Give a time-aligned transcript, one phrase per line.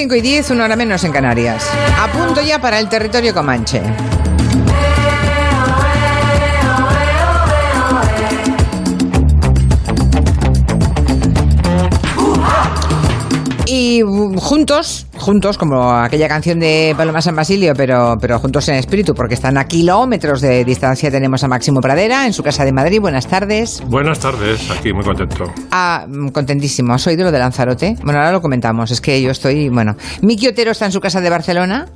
[0.00, 1.68] 5 y 10, una hora menos en Canarias.
[1.98, 3.82] A punto ya para el territorio comanche.
[13.90, 18.76] Y uh, juntos, juntos, como aquella canción de Paloma San Basilio, pero, pero juntos en
[18.76, 22.70] espíritu, porque están a kilómetros de distancia, tenemos a Máximo Pradera en su casa de
[22.70, 23.00] Madrid.
[23.00, 23.82] Buenas tardes.
[23.88, 25.52] Buenas tardes, aquí muy contento.
[25.72, 26.94] Ah, mm, contentísimo.
[26.94, 27.96] ¿Has oído lo de Lanzarote?
[28.04, 28.92] Bueno, ahora lo comentamos.
[28.92, 29.96] Es que yo estoy, bueno.
[30.22, 31.86] Miki Otero está en su casa de Barcelona.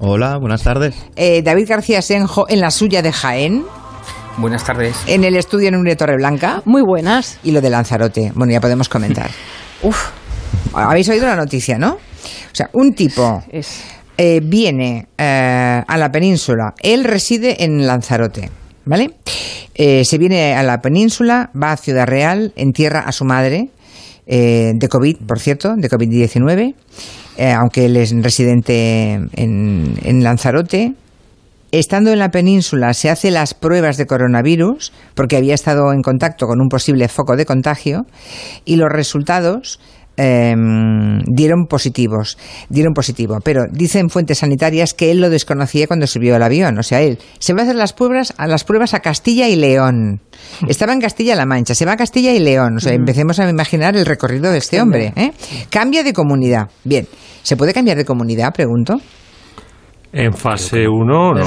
[0.00, 0.96] Hola, buenas tardes.
[1.14, 3.64] Eh, David García Senjo en la suya de Jaén.
[4.38, 4.96] Buenas tardes.
[5.06, 6.62] En el estudio en Torre Torreblanca.
[6.64, 7.38] Muy buenas.
[7.44, 8.32] Y lo de Lanzarote.
[8.34, 9.30] Bueno, ya podemos comentar.
[9.84, 10.21] Uf.
[10.72, 11.94] Habéis oído la noticia, ¿no?
[11.94, 13.42] O sea, un tipo
[14.16, 16.74] eh, viene eh, a la península.
[16.82, 18.50] Él reside en Lanzarote,
[18.84, 19.10] ¿vale?
[19.74, 23.70] Eh, se viene a la península, va a Ciudad Real, entierra a su madre,
[24.26, 26.74] eh, de COVID, por cierto, de COVID-19,
[27.38, 30.94] eh, aunque él es residente en, en Lanzarote.
[31.72, 36.46] Estando en la península se hace las pruebas de coronavirus porque había estado en contacto
[36.46, 38.04] con un posible foco de contagio
[38.66, 39.80] y los resultados
[40.16, 40.54] eh,
[41.26, 46.42] dieron positivos, dieron positivo, pero dicen fuentes sanitarias que él lo desconocía cuando subió al
[46.42, 49.48] avión, o sea, él se va a hacer las pruebas a las pruebas a Castilla
[49.48, 50.20] y León.
[50.68, 53.96] Estaba en Castilla-La Mancha, se va a Castilla y León, o sea, empecemos a imaginar
[53.96, 55.32] el recorrido de este hombre, ¿eh?
[55.70, 56.68] Cambia de comunidad.
[56.84, 57.06] Bien,
[57.42, 59.00] ¿se puede cambiar de comunidad, pregunto?
[60.12, 61.46] En fase 1, no.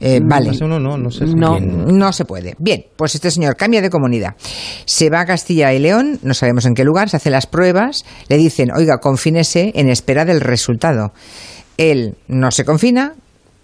[0.00, 0.48] Eh, vale.
[0.50, 1.56] Fase uno, no, no sé si No.
[1.56, 2.54] quién- No se puede.
[2.58, 4.34] Bien, pues este señor cambia de comunidad.
[4.84, 8.04] Se va a Castilla y León, no sabemos en qué lugar, se hace las pruebas,
[8.28, 11.12] le dicen, oiga, confínese en espera del resultado.
[11.78, 13.14] Él no se confina,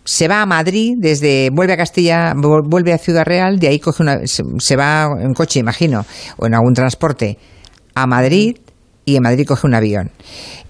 [0.05, 3.79] se va a Madrid, desde vuelve a Castilla, vu- vuelve a Ciudad Real, de ahí
[3.79, 6.07] coge una, se va en coche, imagino,
[6.39, 7.37] o en algún transporte
[7.95, 8.57] a Madrid
[9.05, 10.11] y en Madrid coge un avión.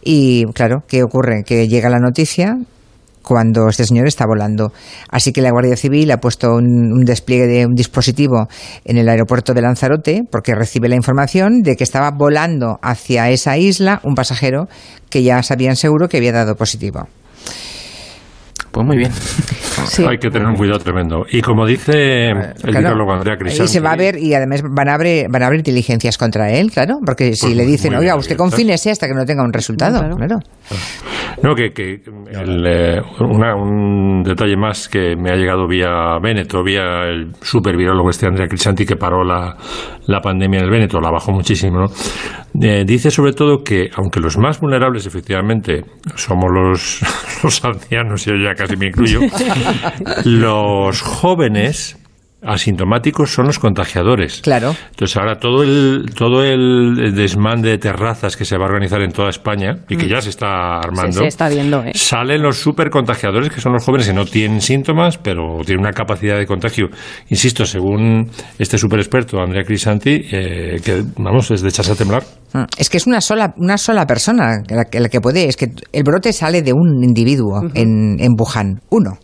[0.03, 1.45] Y claro, ¿qué ocurre?
[1.47, 2.57] Que llega la noticia
[3.29, 4.73] cuando este señor está volando.
[5.11, 8.49] Así que la Guardia Civil ha puesto un, un despliegue de un dispositivo
[8.87, 13.59] en el aeropuerto de Lanzarote porque recibe la información de que estaba volando hacia esa
[13.59, 14.67] isla un pasajero
[15.11, 17.07] que ya sabían seguro que había dado positivo.
[18.79, 19.11] Pues muy bien.
[19.87, 20.05] Sí.
[20.05, 21.25] Hay que tener un cuidado tremendo.
[21.31, 22.79] Y como dice el Claro.
[22.81, 23.73] virólogo Andrea Y Crisanti...
[23.73, 26.71] se va a ver, y además van a abrir, van a abrir diligencias contra él,
[26.73, 30.01] claro, porque si Pues le dicen, oiga, usted confínese hasta que no tenga un resultado,
[30.01, 30.17] Claro.
[30.17, 30.39] claro.
[31.43, 32.01] No, que, que
[32.33, 38.11] el, eh, una- un detalle más que me ha llegado vía Véneto, vía el supervirólogo
[38.11, 39.57] este Andrea Crisanti que paró la,
[40.07, 41.87] la pandemia en el Véneto, la bajó muchísimo, ¿no?
[42.61, 45.85] Eh, dice sobre todo que, aunque los más vulnerables efectivamente
[46.17, 47.01] somos los,
[47.45, 49.21] los ancianos, y ya casi me incluyo,
[50.25, 51.98] los jóvenes
[52.43, 54.41] asintomáticos son los contagiadores.
[54.43, 54.75] Claro.
[54.91, 59.13] Entonces ahora todo el todo el desmán de terrazas que se va a organizar en
[59.13, 61.13] toda España y que ya se está armando.
[61.13, 61.93] Se, se está viendo, ¿eh?
[61.95, 65.93] Salen los super contagiadores, que son los jóvenes que no tienen síntomas, pero tienen una
[65.93, 66.89] capacidad de contagio.
[67.29, 72.23] Insisto, según este super experto, Andrea Crisanti, eh, que vamos, es de echarse a temblar.
[72.53, 75.49] Mm, Es que es una sola, una sola persona la que, la que puede.
[75.49, 79.19] Es que el brote sale de un individuo en, en Wuhan, uno.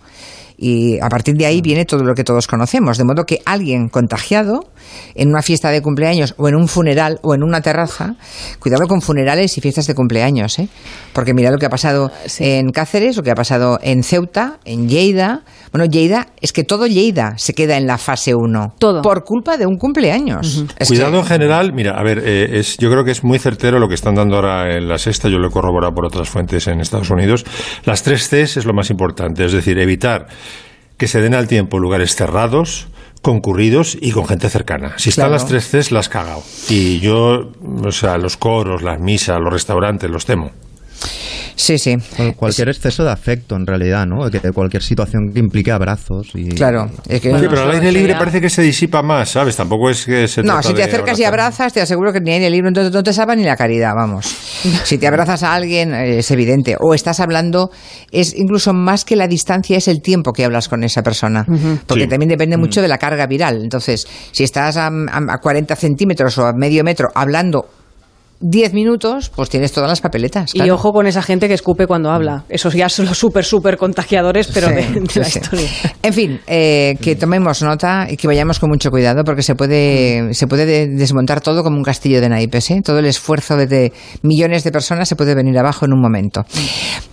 [0.57, 2.99] Y a partir de ahí viene todo lo que todos conocemos.
[2.99, 4.69] De modo que alguien contagiado
[5.15, 8.15] en una fiesta de cumpleaños o en un funeral o en una terraza,
[8.59, 10.69] cuidado con funerales y fiestas de cumpleaños, ¿eh?
[11.13, 12.45] Porque mira lo que ha pasado Sí.
[12.45, 15.43] en Cáceres, lo que ha pasado en Ceuta, en Lleida.
[15.73, 18.75] Bueno, Lleida, es que todo Lleida se queda en la fase 1.
[18.79, 19.03] Todo.
[19.03, 20.65] Por culpa de un cumpleaños.
[20.87, 23.79] Cuidado que- en general, mira, a ver, eh, es, yo creo que es muy certero
[23.79, 26.67] lo que están dando ahora en la sexta, yo lo he corroborado por otras fuentes
[26.69, 27.45] en Estados Unidos.
[27.85, 30.27] Las tres Cs es lo más importante, es decir, evitar
[30.97, 32.89] que se den al tiempo lugares cerrados,
[33.25, 34.93] concurridos y con gente cercana.
[34.99, 36.43] Si están las tres Cs, las has cagado.
[36.69, 37.51] Y yo,
[37.83, 40.53] o sea, los coros, las misas, los restaurantes, los temo.
[41.57, 41.97] Sí, sí.
[42.17, 44.29] Cual- Cualquier exceso de afecto, en realidad, ¿no?
[44.31, 46.31] Que cualquier situación que implique abrazos.
[46.35, 49.57] Y, Claro, es que sí, pero al aire libre parece que se disipa más, ¿sabes?
[49.57, 52.21] Tampoco es que se No, trata si te de acercas y abrazas, te aseguro que
[52.21, 54.27] ni el libro, no, no te salva ni la caridad, vamos.
[54.85, 56.77] Si te abrazas a alguien, eh, es evidente.
[56.81, 57.71] O estás hablando,
[58.11, 61.45] es incluso más que la distancia, es el tiempo que hablas con esa persona.
[61.87, 62.09] Porque Sí.
[62.09, 63.63] también depende mucho de la carga viral.
[63.63, 64.91] Entonces, si estás a, a-
[65.35, 67.67] a 40 centímetros o a medio metro hablando
[68.47, 70.55] 10 minutos, pues tienes todas las papeletas.
[70.55, 72.45] Y ojo con esa gente que escupe cuando habla.
[72.51, 75.39] Esos ya son los súper, súper contagiadores, pero Sí, de, de sí, la sí.
[75.39, 75.69] historia.
[76.03, 80.35] En fin, eh, que tomemos nota y que vayamos con mucho cuidado porque se puede,
[80.35, 82.71] se puede de- desmontar todo como un castillo de naipes.
[82.71, 82.83] ¿eh?
[82.85, 86.45] Todo el esfuerzo de, de millones de personas se puede venir abajo en un momento.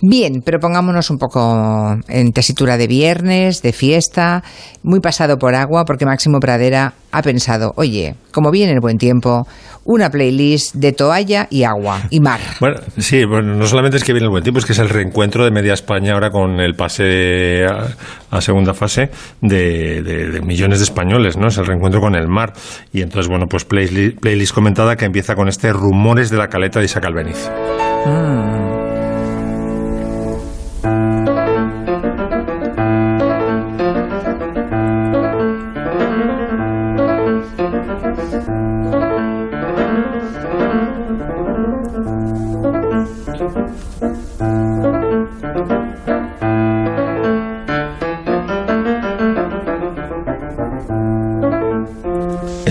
[0.02, 4.42] Bien, pero pongámonos un poco en tesitura de viernes, de fiesta,
[4.82, 9.46] muy pasado por agua porque Máximo Pradera ha pensado, oye, como viene el buen tiempo,
[9.84, 12.40] una playlist de toallas playa y agua y mar.
[12.60, 14.88] Bueno, sí, bueno, no solamente es que viene el buen tiempo, es que es el
[14.88, 17.88] reencuentro de media España ahora con el pase a,
[18.36, 19.10] a segunda fase
[19.40, 21.48] de, de- de millones de españoles, ¿no?
[21.48, 22.52] Es el reencuentro con el mar.
[22.92, 26.78] Y entonces, bueno, pues playlist, playlist comentada que empieza con este Rumores de la Caleta
[26.80, 27.48] de Isaac Albeniz.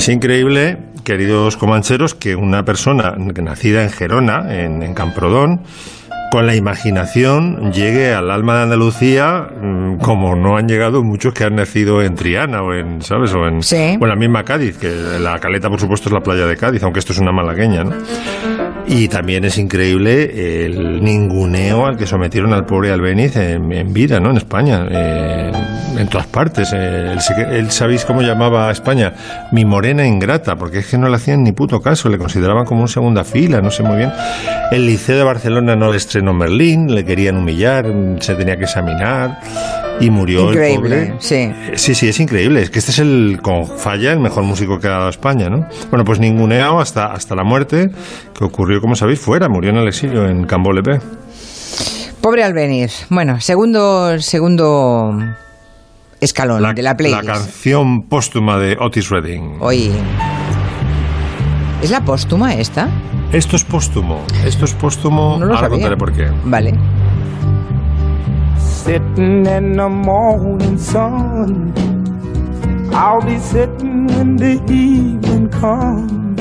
[0.01, 5.62] Es increíble, queridos comancheros, que una persona nacida en Gerona, en, en Camprodón,
[6.31, 11.44] con la imaginación llegue al alma de Andalucía mm, como no han llegado muchos que
[11.44, 13.31] han nacido en Triana o en, ¿sabes?
[13.36, 13.95] O en, Sí.
[14.00, 14.89] o en la misma Cádiz, que
[15.19, 17.92] la Caleta, por supuesto, es la playa de Cádiz, aunque esto es una malagueña, ¿no?
[18.88, 24.19] Y también es increíble el ninguneo al que sometieron al pobre Albeniz en, en vida,
[24.19, 24.31] ¿no?
[24.31, 25.51] En España, eh,
[26.01, 26.71] en todas partes.
[26.74, 29.13] Eh, él, se- él, ¿sabéis cómo llamaba a España?
[29.51, 32.81] Mi morena ingrata, porque es que no le hacían ni puto caso, le consideraban como
[32.81, 34.12] un segunda fila, no sé muy bien.
[34.71, 37.86] El Liceo de Barcelona no le estrenó Merlín, le querían humillar,
[38.19, 39.39] se tenía que examinar
[40.00, 41.13] y murió el Increíble, pobre.
[41.19, 41.36] sí.
[41.36, 42.62] Eh, Sí, sí, es increíble.
[42.63, 45.68] Es que este es el, con falla, el mejor músico que ha dado España, ¿no?
[45.89, 47.89] Bueno, pues ninguneado hasta, hasta la muerte,
[48.38, 49.47] que ocurrió, como sabéis, fuera.
[49.47, 51.00] Murió en el exilio, en Cambo Lepé.
[52.21, 53.06] Pobre Albeniz.
[53.09, 55.13] Bueno, segundo, segundo
[56.21, 57.25] escalón de la playlist.
[57.25, 59.57] canción póstuma de Otis Redding.
[59.59, 59.91] Oye.
[61.81, 62.88] ¿Es la póstuma esta?
[63.33, 64.21] Esto es póstumo.
[64.45, 65.38] Esto es póstumo.
[65.39, 65.77] No lo Ahora sabía.
[65.77, 66.29] contaré por qué.
[66.45, 66.73] Vale.
[68.59, 71.73] Sitting in the morning sun.
[72.94, 76.39] I'll be sitting when the evening comes.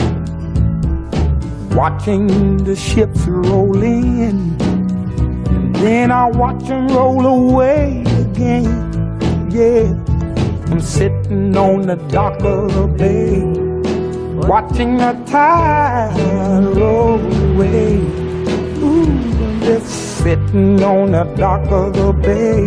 [1.74, 4.56] Watching the ships roll in.
[4.60, 8.89] And then I'll watch them roll away again.
[9.50, 9.92] Yeah.
[10.70, 13.42] I'm sitting on the dock of the bay.
[14.48, 16.14] Watching the tide
[16.76, 17.96] roll away.
[18.78, 22.66] Ooh, just sitting on the dock of the bay,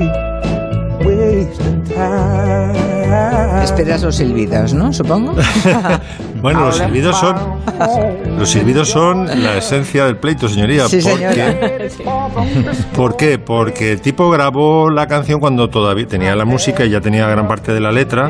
[1.06, 3.03] wasting time.
[3.64, 4.92] Esperas los silbidos, ¿no?
[4.94, 5.34] Supongo.
[6.44, 7.38] Bueno, los silbidos son.
[8.38, 10.90] Los silbidos son la esencia del pleito, señoría.
[10.90, 11.90] Sí, porque-.
[12.94, 13.40] ¿Por qué?
[13.40, 17.48] Porque el tipo grabó la canción cuando todavía tenía la música y ya tenía gran
[17.48, 18.30] parte de la letra,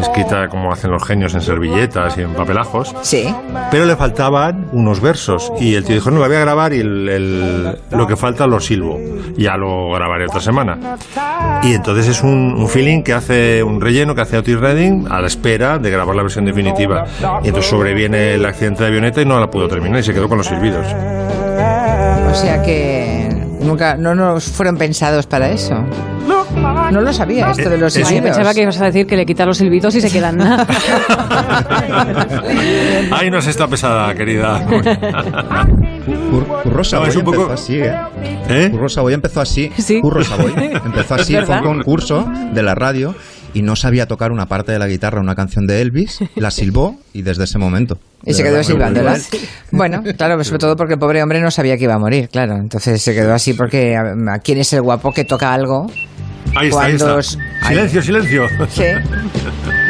[0.00, 3.32] escrita como hacen los genios en servilletas y en papelajos, Sí.
[3.70, 5.52] pero le faltaban unos versos.
[5.60, 8.48] Y el tío dijo, no, la voy a grabar y el- el- lo que falta
[8.48, 8.98] lo silbo.
[9.36, 10.96] Ya lo grabaré otra semana.
[11.62, 15.20] Y entonces es un, un feeling que hace un relleno que hace Otis Redding a
[15.20, 17.04] la espera de grabar la versión definitiva.
[17.42, 20.28] Y entonces sobreviene el accidente de avioneta y no la pudo terminar y se quedó
[20.28, 20.86] con los silbidos.
[20.86, 23.28] O sea que
[23.60, 25.74] nunca no nos fueron pensados para eso.
[26.92, 28.36] No lo sabía esto de los Eh, Ay, silbidos.
[28.36, 30.66] pensaba que ibas a decir que le quita los silbitos y se quedan nada.
[33.12, 34.66] Ahí nos está pesada, querida.
[34.66, 37.94] Cur- Curro Savoy es un poco- empezó así, ¿eh?
[38.48, 38.68] ¿Eh?
[38.70, 39.70] Curro Savoy empezó así.
[39.78, 40.00] Sí.
[40.00, 40.52] Curro Savoy
[40.84, 43.14] empezó así, fue un concurso de la radio
[43.54, 46.96] y no sabía tocar una parte de la guitarra, una canción de Elvis, la silbó
[47.12, 47.98] y desde ese momento.
[48.24, 49.18] Y se quedó silbándola.
[49.72, 52.56] Bueno, claro, sobre todo porque el pobre hombre no sabía que iba a morir, claro.
[52.56, 55.90] Entonces se quedó así porque a, quién es el guapo que toca algo.
[56.54, 56.98] Ahí está, ahí
[57.68, 58.46] Silencio, silencio.
[58.70, 58.84] Sí.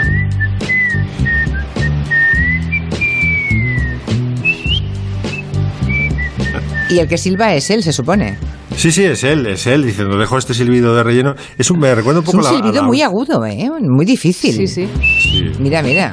[6.92, 8.37] Y el que silba es él, se supone.
[8.76, 11.35] Sí, sí, es él, es él, diciendo, dejo este silbido de relleno.
[11.59, 13.71] Es un, me recuerda un Es poco un la- silbido la- muy agudo, ¿eh?
[13.81, 14.55] Muy difícil.
[14.55, 14.88] Sí, sí.
[15.21, 15.52] Sí.
[15.59, 16.12] Mira, mira.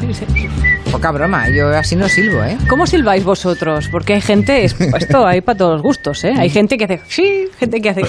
[0.92, 2.58] Poca broma, yo así no silbo, ¿eh?
[2.68, 3.88] ¿Cómo silbáis vosotros?
[3.92, 6.34] Porque hay gente, es- esto hay para todos los gustos, ¿eh?
[6.36, 8.02] Hay gente que hace sí, gente que hace.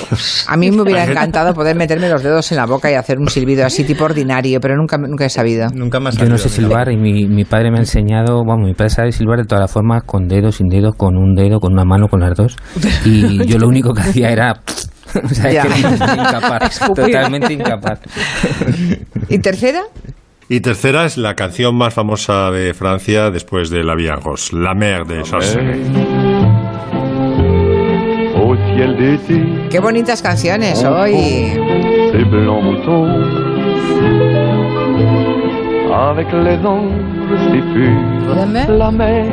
[0.48, 3.28] A mí me hubiera encantado poder meterme los dedos en la boca y hacer un
[3.28, 5.68] silbido así tipo ordinario, pero nunca, nunca he sabido.
[5.74, 8.72] Nunca más Yo no sé silbar y mi, mi padre me ha enseñado, bueno, mi
[8.74, 11.74] padre sabe silbar de todas las formas, con dedos, sin dedos, con un dedo, con
[11.74, 12.56] una mano, con las dos.
[13.04, 14.39] Y yo lo único que hacía era...
[15.24, 15.62] O sea, Ya.
[15.62, 17.98] es que era incapaz, totalmente incapaz.
[19.28, 19.82] ¿Y tercera?
[20.48, 25.04] Y tercera es la canción más famosa de Francia después de La Viagos, La Mer
[25.06, 25.22] de
[28.98, 31.52] d'été, Qué bonitas canciones hoy.
[35.92, 36.62] avec les
[38.68, 39.28] La mer,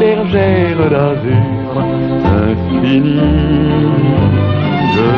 [0.00, 1.53] bergère d'azur
[2.84, 3.20] infini.
[4.94, 5.08] Je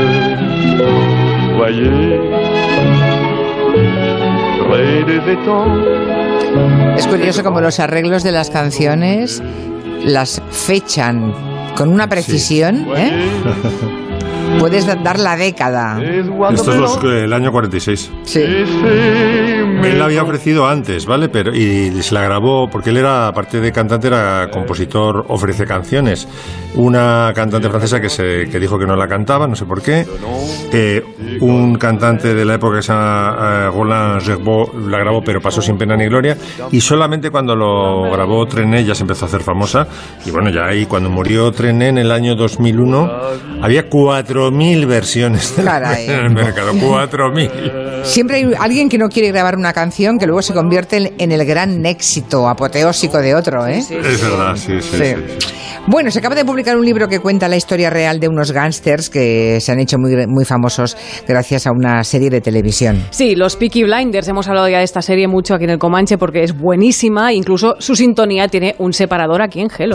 [1.56, 2.20] voyais
[4.68, 5.85] près des étangs.
[6.96, 9.42] Es curioso como los arreglos de las canciones
[10.04, 11.35] las fechan
[11.76, 13.12] con una precisión, ¿eh?
[14.58, 16.00] Puedes da- dar la década.
[16.52, 18.10] Esto es los- el año 46.
[18.25, 18.40] Sí.
[18.40, 21.28] Él la había ofrecido antes, ¿vale?
[21.28, 26.26] Pero y se la grabó porque él era, aparte de cantante, era compositor, ofrece canciones.
[26.75, 30.06] Una cantante francesa que se que dijo que no la cantaba, no sé por qué.
[30.72, 31.04] Eh,
[31.40, 35.62] un cantante de la época que se llama eh, Roland Gerbeau la grabó, pero pasó
[35.62, 36.36] sin pena ni gloria.
[36.72, 39.86] Y solamente cuando lo grabó Trené ya se empezó a hacer famosa.
[40.25, 43.10] Y bueno, ya ahí cuando murió Trené en el año 2001
[43.62, 43.88] había
[44.50, 46.05] 4.000 versiones de la- Caray.
[46.09, 46.73] en el mercado.
[46.73, 48.05] 4.000.
[48.05, 51.45] Siempre hay alguien que no quiere grabar una canción que luego se convierte en- el
[51.45, 53.79] gran éxito apoteósico de otro, ¿eh?
[53.79, 53.88] Es
[54.23, 54.88] verdad, sí, sí.
[54.91, 54.97] Sí.
[54.99, 55.49] sí, sí.
[55.88, 59.09] Bueno, se acaba de publicar un libro que cuenta la historia real de unos gángsters
[59.11, 60.97] que se han hecho muy, muy famosos
[61.29, 63.05] gracias a una serie de televisión.
[63.11, 66.19] Sí, los Peaky Blinders, hemos hablado ya de esta serie mucho aquí en el Comanche
[66.19, 69.95] porque es buenísima, incluso su sintonía tiene un separador aquí en Gelo.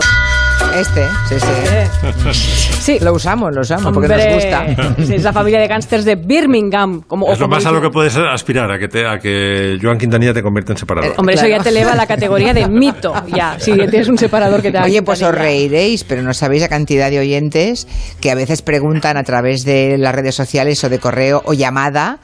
[0.76, 2.62] Este, sí, sí.
[2.82, 4.94] Sí, Lo usamos, lo usamos porque nos gusta.
[5.06, 7.02] sí, es la familia de gángsters de Birmingham.
[7.02, 9.98] Como, Es lo más a lo que puedes aspirar, a que, te, a que Joan
[9.98, 11.14] Quintanilla te convierta en separador.
[11.16, 13.56] Hombre, eso ya te eleva a la categoría de mito, ya.
[13.58, 17.10] Si tienes un separador que te Oye, pues os reiréis, pero no sabéis la cantidad
[17.10, 17.86] de oyentes
[18.20, 22.18] que a veces preguntan a través de las redes sociales o de correo o llamada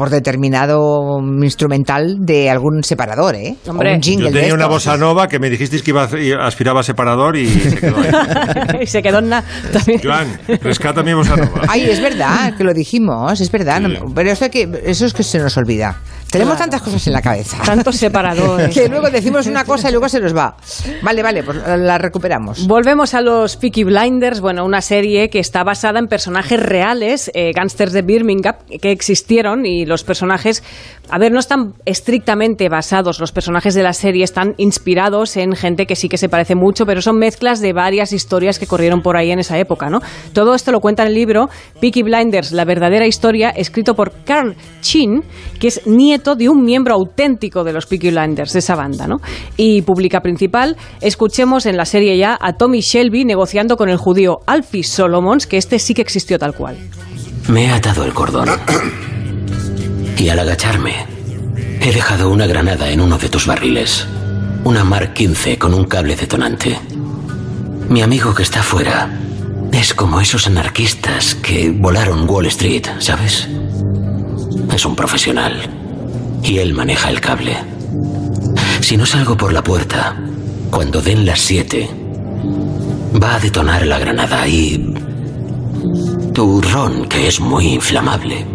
[0.00, 3.56] por determinado instrumental de algún separador, ¿eh?
[3.66, 3.94] O Hombre.
[3.94, 4.76] un jingle Yo de tenía una estos.
[4.86, 8.10] bossa nova que me dijisteis que iba a aspiraba a separador y se quedó ahí.
[8.80, 10.00] y se quedó en nada también.
[10.02, 11.66] Joan, rescata mi bossa nova.
[11.68, 15.22] Ay, es verdad que lo dijimos, es verdad, no- pero eso, que, eso es que
[15.22, 15.98] se nos olvida.
[16.30, 16.70] Tenemos Claro.
[16.70, 17.58] tantas cosas en la cabeza.
[17.64, 18.74] Tantos separadores.
[18.74, 20.56] Que luego decimos una cosa y luego se nos va.
[21.02, 22.66] Vale, vale, pues la recuperamos.
[22.66, 27.52] Volvemos a los Peaky Blinders, bueno, una serie que está basada en personajes reales, eh,
[27.54, 30.62] gángsters de Birmingham, que existieron y los personajes,
[31.08, 35.86] a ver, no están estrictamente basados, los personajes de la serie están inspirados en gente
[35.86, 39.16] que sí que se parece mucho, pero son mezclas de varias historias que corrieron por
[39.16, 40.00] ahí en esa época, ¿no?
[40.32, 41.48] Todo esto lo cuenta en el libro
[41.80, 45.24] Peaky Blinders, la verdadera historia, escrito por Carl Chin,
[45.58, 49.20] que es nieto de un miembro auténtico de los Peaky Blinders, de esa banda, ¿no?
[49.56, 54.40] Y pública principal, escuchemos en la serie ya a Tommy Shelby negociando con el judío
[54.46, 56.76] Alfie Solomons, que este sí que existió tal cual.
[57.48, 58.48] Me he atado el cordón.
[60.18, 61.06] Y al agacharme,
[61.80, 64.06] he dejado una granada en uno de tus barriles.
[64.64, 66.78] Una Mark 15 con un cable detonante.
[67.88, 69.10] Mi amigo que está fuera
[69.72, 73.48] es como esos anarquistas que volaron Wall Street, ¿sabes?
[74.72, 75.79] Es un profesional.
[76.42, 77.56] Y él maneja el cable.
[78.80, 80.16] Si no salgo por la puerta,
[80.70, 81.88] cuando den las 7,
[83.22, 84.94] va a detonar la granada y
[86.32, 88.46] tu ron, que es muy inflamable,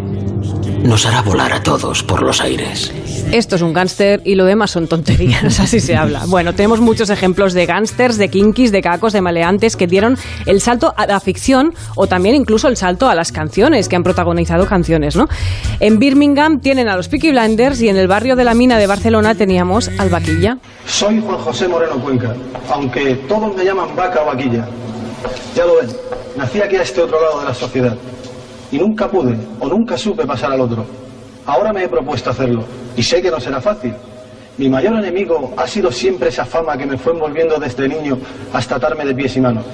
[0.84, 2.92] nos hará volar a todos por los aires.
[3.32, 6.24] Esto es un gángster y lo demás son tonterías, así se habla.
[6.28, 10.62] Bueno, tenemos muchos ejemplos de gángsters, de kinkis, de cacos, de maleantes que dieron el
[10.62, 14.68] salto a la ficción o también incluso el salto a las canciones, que han protagonizado
[14.68, 15.28] canciones, ¿no?
[15.80, 18.88] En Birmingham tienen a los Peaky Blinders y en el barrio de la Mina de
[18.88, 20.58] Barcelona teníamos al Vaquilla.
[20.86, 22.36] Soy Juan José Moreno Cuenca,
[22.70, 24.68] aunque todos me llaman vaca o vaquilla.
[25.56, 25.90] Ya lo ven,
[26.38, 27.98] nací aquí a este otro lado de la sociedad.
[28.72, 30.86] Y nunca pude o nunca supe pasar al otro.
[31.46, 32.64] Ahora me he propuesto hacerlo,
[32.98, 33.94] y sé que no será fácil.
[34.58, 38.18] Mi mayor enemigo ha sido siempre esa fama que me fue envolviendo desde niño
[38.54, 39.66] hasta atarme de pies y manos.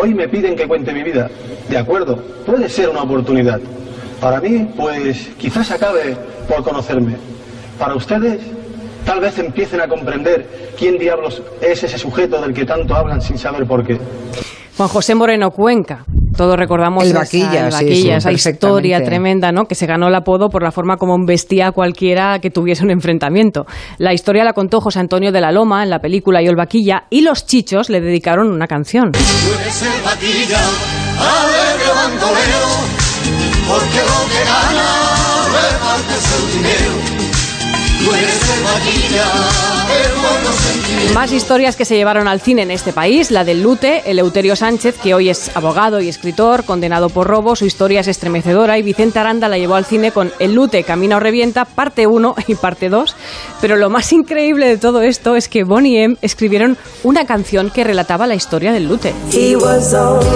[0.00, 1.30] Hoy me piden que cuente mi vida.
[1.68, 3.58] De acuerdo, puede ser una oportunidad.
[4.20, 7.16] Para mí, pues quizás acabe por conocerme.
[7.78, 8.40] Para ustedes,
[9.04, 13.38] tal vez empiecen a comprender quién diablos es ese sujeto del que tanto hablan sin
[13.38, 13.98] saber por qué.
[14.76, 16.04] Juan José Moreno Cuenca.
[16.36, 19.64] Todos recordamos El esa- Vaquilla, el sí, Vaquilla, sí, esa historia tremenda, ¿no?
[19.64, 22.90] Que se ganó el apodo por la forma como vestía a cualquiera que tuviese un
[22.90, 23.64] enfrentamiento.
[23.98, 27.04] La historia la contó José Antonio de la Loma en la película Yo el Vaquilla
[27.10, 29.12] y los Chichos le dedicaron una canción.
[29.12, 30.60] Puedes ser vaquilla,
[31.18, 32.68] alegre bandolero,
[33.66, 34.88] porque lo que gana
[35.46, 37.05] repartes el dinero.
[41.14, 44.96] Más historias que se llevaron al cine en este país, la del Lute, Eleuterio Sánchez,
[45.02, 49.18] que hoy es abogado y escritor, condenado por robo, su historia es estremecedora y Vicente
[49.18, 52.90] Aranda la llevó al cine con El Lute, Camina o Revienta, parte 1 y parte
[52.90, 53.16] 2.
[53.60, 57.84] Pero lo más increíble de todo esto es que Bonnie M escribieron una canción que
[57.84, 59.14] relataba la historia del Lute.
[59.32, 60.26] He was only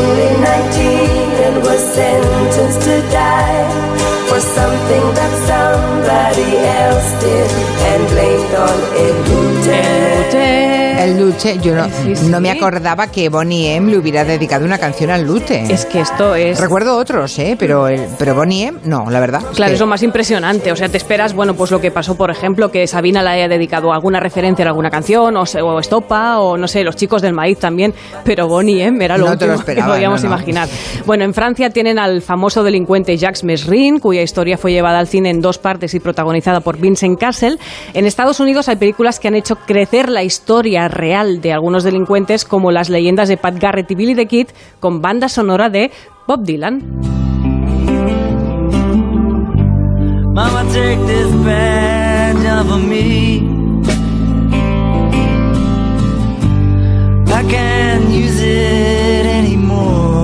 [0.40, 6.50] 19 and was sentenced to die for something that somebody
[6.82, 7.50] else did
[7.90, 10.69] and blamed on Elute.
[11.10, 12.26] Al Lute, yo no, Sí, sí.
[12.28, 15.64] no me acordaba que Bonnie M le hubiera dedicado una canción al Lute.
[15.72, 16.60] Es que esto es...
[16.60, 17.56] Recuerdo otros, ¿eh?
[17.58, 19.40] Pero, el- pero Bonnie M, no, la verdad.
[19.54, 20.70] Claro, que- es lo más impresionante.
[20.70, 23.48] O sea, te esperas, bueno, pues lo que pasó, por ejemplo, que Sabina le haya
[23.48, 27.32] dedicado alguna referencia en alguna canción, o, o Estopa, o no sé, los chicos del
[27.32, 27.92] maíz también,
[28.24, 30.34] pero Bonnie M era lo No lo que podíamos no, no.
[30.36, 30.68] imaginar.
[31.06, 35.30] Bueno, en Francia tienen al famoso delincuente Jacques Mesrin, cuya historia fue llevada al cine
[35.30, 37.58] en dos partes y protagonizada por Vincent Castle.
[37.94, 42.44] En Estados Unidos hay películas que han hecho crecer la historia real de algunos delincuentes,
[42.44, 45.90] como las leyendas de Pat Garrett y Billy the Kid, con banda sonora de
[46.26, 46.82] Bob Dylan.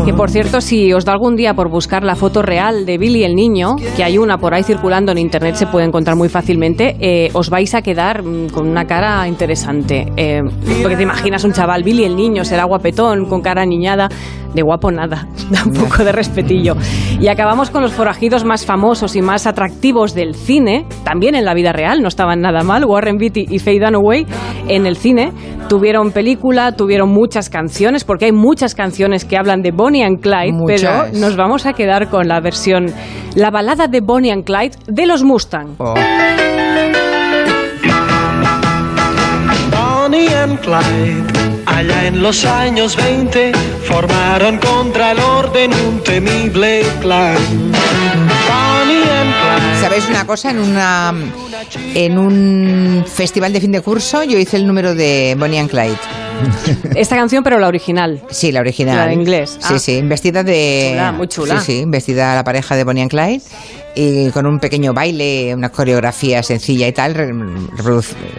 [0.06, 3.24] Que por cierto, si os da algún día por buscar la foto real de Billy
[3.24, 6.96] el niño, que hay una por ahí circulando en internet, se puede encontrar muy fácilmente,
[7.00, 10.06] eh, os vais a quedar mm, con una cara interesante.
[10.16, 10.42] Eh,
[10.80, 14.08] porque te imaginas un chaval, Billy el niño, será guapetón, con cara niñada,
[14.54, 16.76] de guapo nada, da un poco de respetillo.
[17.18, 21.52] Y acabamos con los forajidos más famosos y más atractivos del cine, también en la
[21.52, 24.24] vida real, no estaban nada mal, Warren Beatty y Faye Dunaway
[24.68, 25.32] en el cine.
[25.68, 30.52] Tuvieron película, tuvieron muchas canciones, porque hay muchas canciones que hablan de Bonnie and Clyde,
[30.52, 30.80] Muchas.
[30.80, 32.86] pero nos vamos a quedar con la versión,
[33.34, 35.74] la balada de Bonnie and Clyde de los Mustang.
[35.78, 35.94] Oh.
[39.72, 41.24] Bonnie and Clyde,
[41.66, 43.52] allá en los años 20,
[43.88, 47.36] formaron contra el orden un temible clan.
[48.46, 49.80] Bonnie and Clyde.
[49.80, 50.50] ¿Sabéis una cosa?
[50.50, 51.12] En una
[51.94, 55.96] en un festival de fin de curso yo hice el número de Bonnie and Clyde.
[56.96, 58.22] Esta canción, pero la original.
[58.30, 58.96] Sí, la original.
[58.96, 59.56] La de inglés.
[59.60, 59.78] Sí, Ah.
[59.78, 60.90] sí, vestida de...
[60.92, 61.60] Chula, muy chula.
[61.60, 63.40] Sí, sí, vestida la pareja de Bonnie and Clyde
[63.96, 67.14] y con un pequeño baile, una coreografía sencilla y tal.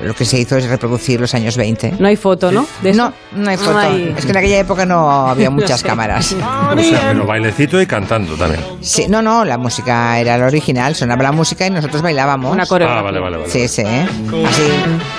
[0.03, 1.95] lo que se hizo es reproducir los años 20.
[1.99, 2.65] No hay foto, ¿no?
[2.83, 2.93] De?
[2.93, 3.77] No, no hay foto.
[3.77, 4.13] Ay.
[4.15, 5.87] Es que en aquella época no había No muchas sé.
[5.87, 6.35] cámaras.
[6.77, 8.61] O sea, pero bailecito y cantando también.
[8.81, 12.51] Sí, no, no, la música era la original, sonaba la música y nosotros bailábamos.
[12.53, 12.99] Una coreografía.
[12.99, 13.49] Ah, vale, vale, vale.
[13.49, 13.81] Sí, sí.
[13.83, 14.63] Así,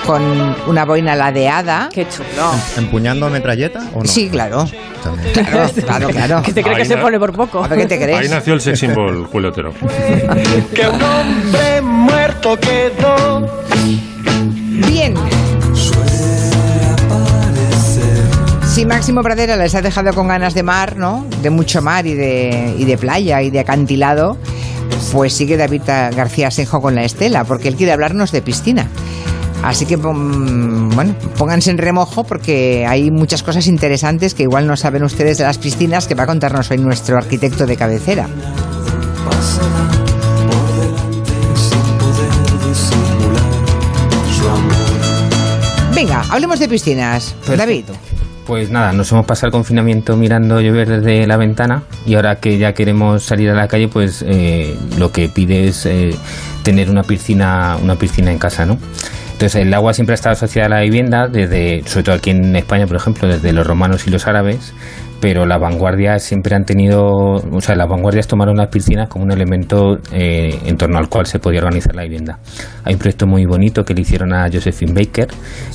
[0.05, 0.21] con
[0.67, 1.89] una boina ladeada.
[1.93, 2.51] Qué chulo.
[2.77, 4.05] ¿Empuñando metralleta o no?
[4.07, 4.65] Sí, claro.
[5.03, 5.33] También.
[5.33, 6.41] Claro, claro, claro.
[6.43, 7.63] Que te cree que Ahí se na- pone por poco.
[7.63, 8.19] A ver qué te crees.
[8.19, 9.73] Ahí nació el sex symbol, Julio Otero.
[10.73, 13.47] Que un hombre muerto quedó.
[14.87, 15.13] Bien.
[18.67, 21.25] Si Máximo Pradera les ha dejado con ganas de mar, ¿no?
[21.41, 24.37] De mucho mar y de, y de playa y de acantilado,
[25.11, 28.87] pues sigue David García Senjo con la estela, porque él quiere hablarnos de piscina.
[29.63, 35.03] Así que, bueno, pónganse en remojo porque hay muchas cosas interesantes que igual no saben
[35.03, 38.27] ustedes de las piscinas que va a contarnos hoy nuestro arquitecto de cabecera.
[45.93, 47.35] Venga, hablemos de piscinas.
[47.45, 47.85] David.
[48.47, 52.57] Pues nada, nos hemos pasado el confinamiento mirando llover desde la ventana y ahora que
[52.57, 56.15] ya queremos salir a la calle, pues eh, lo que pide es eh,
[56.63, 58.77] tener una piscina, una piscina en casa, ¿no?
[59.39, 62.57] Entonces el agua siempre ha estado asociada a la vivienda, desde, sobre todo aquí en
[62.57, 64.73] España, por ejemplo, desde los romanos y los árabes,
[65.19, 69.31] pero las vanguardias siempre han tenido, o sea, las vanguardias tomaron las piscinas como un
[69.31, 72.39] elemento eh, en torno al cual se podía organizar la vivienda.
[72.83, 75.27] Hay un proyecto muy bonito que le hicieron a Josephine Baker,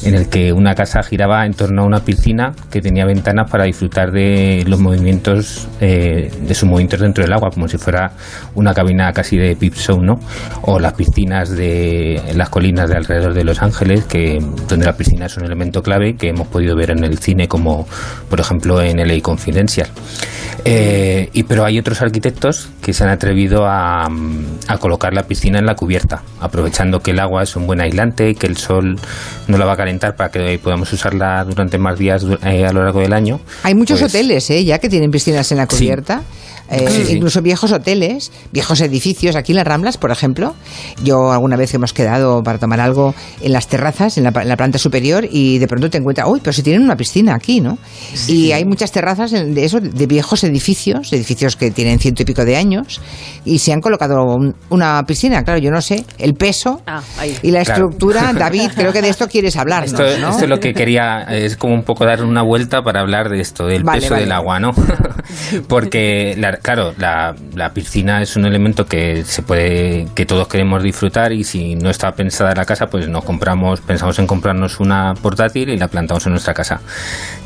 [0.04, 3.64] en el que una casa giraba en torno a una piscina que tenía ventanas para
[3.64, 8.12] disfrutar de los movimientos, eh, de sus movimientos dentro del agua, como si fuera
[8.54, 10.14] una cabina casi de Peep Show, ¿no?
[10.62, 15.26] O las piscinas de las colinas de alrededor de Los Ángeles, que donde la piscina
[15.26, 17.86] es un elemento clave que hemos podido ver en el cine, como
[18.28, 19.88] por ejemplo en LA Confidential.
[20.64, 24.04] Eh, y pero hay otros arquitectos que se han atrevido a,
[24.68, 28.30] a colocar la piscina en la cubierta, aprovechando que el agua es un buen aislante
[28.30, 28.98] y que el sol
[29.48, 32.84] no la va a calentar para que podamos usarla durante más días eh, a lo
[32.84, 33.40] largo del año.
[33.64, 34.64] Hay muchos Pues- hoteles, ¿eh?
[34.64, 35.76] Ya que tienen piscinas en la Sí.
[36.70, 37.12] Eh, Sí, sí.
[37.16, 39.36] Incluso viejos hoteles, viejos edificios.
[39.36, 40.54] Aquí en las Ramblas, por ejemplo,
[41.02, 44.56] yo alguna vez hemos quedado para tomar algo en las terrazas, en la, en la
[44.56, 47.78] planta superior, y de pronto te encuentras, uy, pero si tienen una piscina aquí, ¿no?
[48.28, 52.24] Y hay muchas terrazas en- de eso, de viejos edificios, edificios que tienen ciento y
[52.24, 53.00] pico de años,
[53.44, 55.42] y se han colocado un- una piscina.
[55.44, 57.36] Claro, yo no sé, el peso Ah, ahí.
[57.42, 57.84] y la Claro.
[57.86, 58.32] estructura.
[58.38, 60.30] David, creo que de esto quieres hablarnos, Esto, ¿no?
[60.30, 63.40] esto es lo que quería, es como un poco dar una vuelta para hablar de
[63.40, 64.24] esto, del Vale, peso vale.
[64.24, 64.70] del agua, ¿no?
[65.68, 70.82] Porque la Claro, la, la, piscina es un elemento que se puede, que todos queremos
[70.82, 75.14] disfrutar y si no está pensada la casa, pues nos compramos, pensamos en comprarnos una
[75.14, 76.80] portátil y la plantamos en nuestra casa.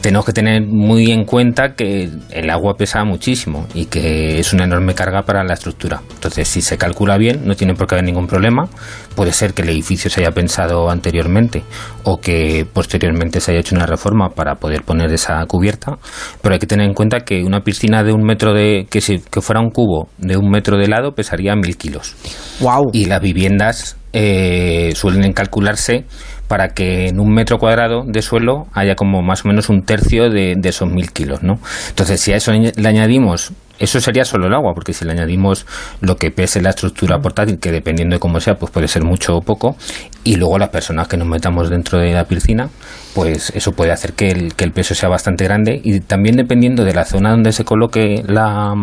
[0.01, 4.65] Tenemos que tener muy en cuenta que el agua pesa muchísimo y que es una
[4.65, 6.01] enorme carga para la estructura.
[6.15, 8.69] Entonces, si se calcula bien, no tiene por qué haber ningún problema.
[9.15, 11.65] Puede ser que el edificio se haya pensado anteriormente
[12.05, 15.99] o que posteriormente se haya hecho una reforma para poder poner esa cubierta,
[16.41, 19.19] pero hay que tener en cuenta que una piscina de un metro de que si
[19.19, 22.17] que fuera un cubo de un metro de lado pesaría mil kilos.
[22.61, 22.91] Wow.
[22.93, 26.05] Y las viviendas eh, suelen calcularse
[26.49, 30.31] para que en un metro cuadrado de suelo haya como más o menos un tercio
[30.31, 31.61] de, de esos mil kilos, ¿no?
[31.91, 35.67] Entonces, si a eso le añadimos eso sería solo el agua, porque si le añadimos
[36.01, 39.37] lo que pese la estructura portátil, que dependiendo de cómo sea, pues puede ser mucho
[39.37, 39.77] o poco,
[40.25, 42.69] y luego las personas que nos metamos dentro de la piscina,
[43.15, 46.85] pues eso puede hacer que el, que el peso sea bastante grande y también dependiendo
[46.85, 48.75] de la zona donde se coloque la,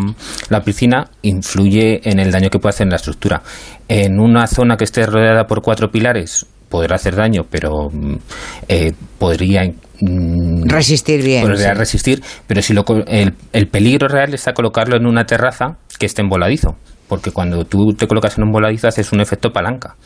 [0.48, 3.42] la piscina, influye en el daño que puede hacer en la estructura.
[3.88, 7.90] En una zona que esté rodeada por cuatro pilares, podrá hacer daño, pero
[8.68, 9.62] eh, podría
[10.00, 11.42] mm, resistir bien.
[11.42, 16.06] Podría resistir, pero si lo, el, el peligro real está colocarlo en una terraza que
[16.06, 16.76] esté en voladizo
[17.08, 19.96] porque cuando tú te colocas en un voladizo haces un efecto palanca.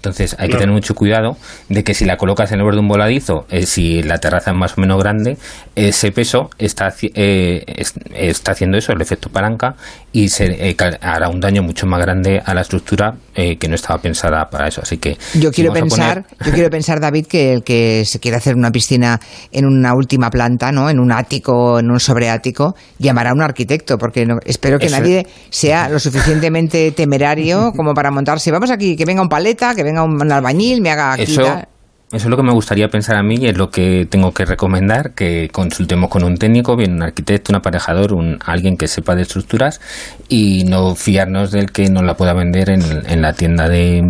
[0.00, 1.36] Entonces hay que tener mucho cuidado
[1.68, 4.52] de que si la colocas en el borde de un voladizo, eh, si la terraza
[4.52, 5.36] es más o menos grande,
[5.76, 7.64] ese peso está, eh,
[8.14, 9.74] está haciendo eso, el efecto palanca,
[10.10, 13.98] y se eh, hará un daño mucho más grande a la estructura que no estaba
[14.02, 14.82] pensada para eso.
[14.82, 18.54] Así que yo quiero pensar, yo quiero pensar, David, que el que se quiere hacer
[18.54, 19.18] una piscina
[19.50, 20.90] en una última planta, ¿no?
[20.90, 25.26] En un ático, en un sobreático, llamará a un arquitecto, porque no, espero que nadie
[25.48, 28.50] sea lo suficientemente temerario como para montarse.
[28.50, 32.26] Vamos aquí, que venga un paleta, que venga venga un albañil, me haga Eso, eso
[32.26, 35.14] es lo que me gustaría pensar a mí y es lo que tengo que recomendar,
[35.14, 39.22] que consultemos con un técnico, bien un arquitecto, un aparejador, un, alguien que sepa de
[39.22, 39.80] estructuras
[40.28, 44.02] y no fiarnos del que nos la pueda vender en, en la tienda de,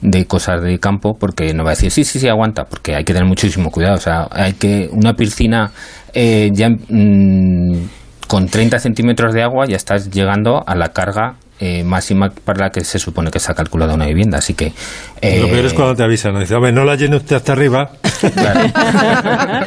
[0.00, 3.04] de cosas de campo porque no va a decir sí, sí, sí, aguanta, porque hay
[3.04, 3.94] que tener muchísimo cuidado.
[3.94, 5.70] O sea, hay que una piscina
[6.12, 7.88] eh, ya mm,
[8.26, 12.70] con 30 centímetros de agua ya estás llegando a la carga eh, máxima para la
[12.70, 14.38] que se supone que se ha calculado una vivienda.
[14.38, 14.72] Así que.
[15.20, 16.38] Eh, lo peor es cuando te avisan.
[16.38, 17.90] Dice, hombre, no la llene usted hasta arriba.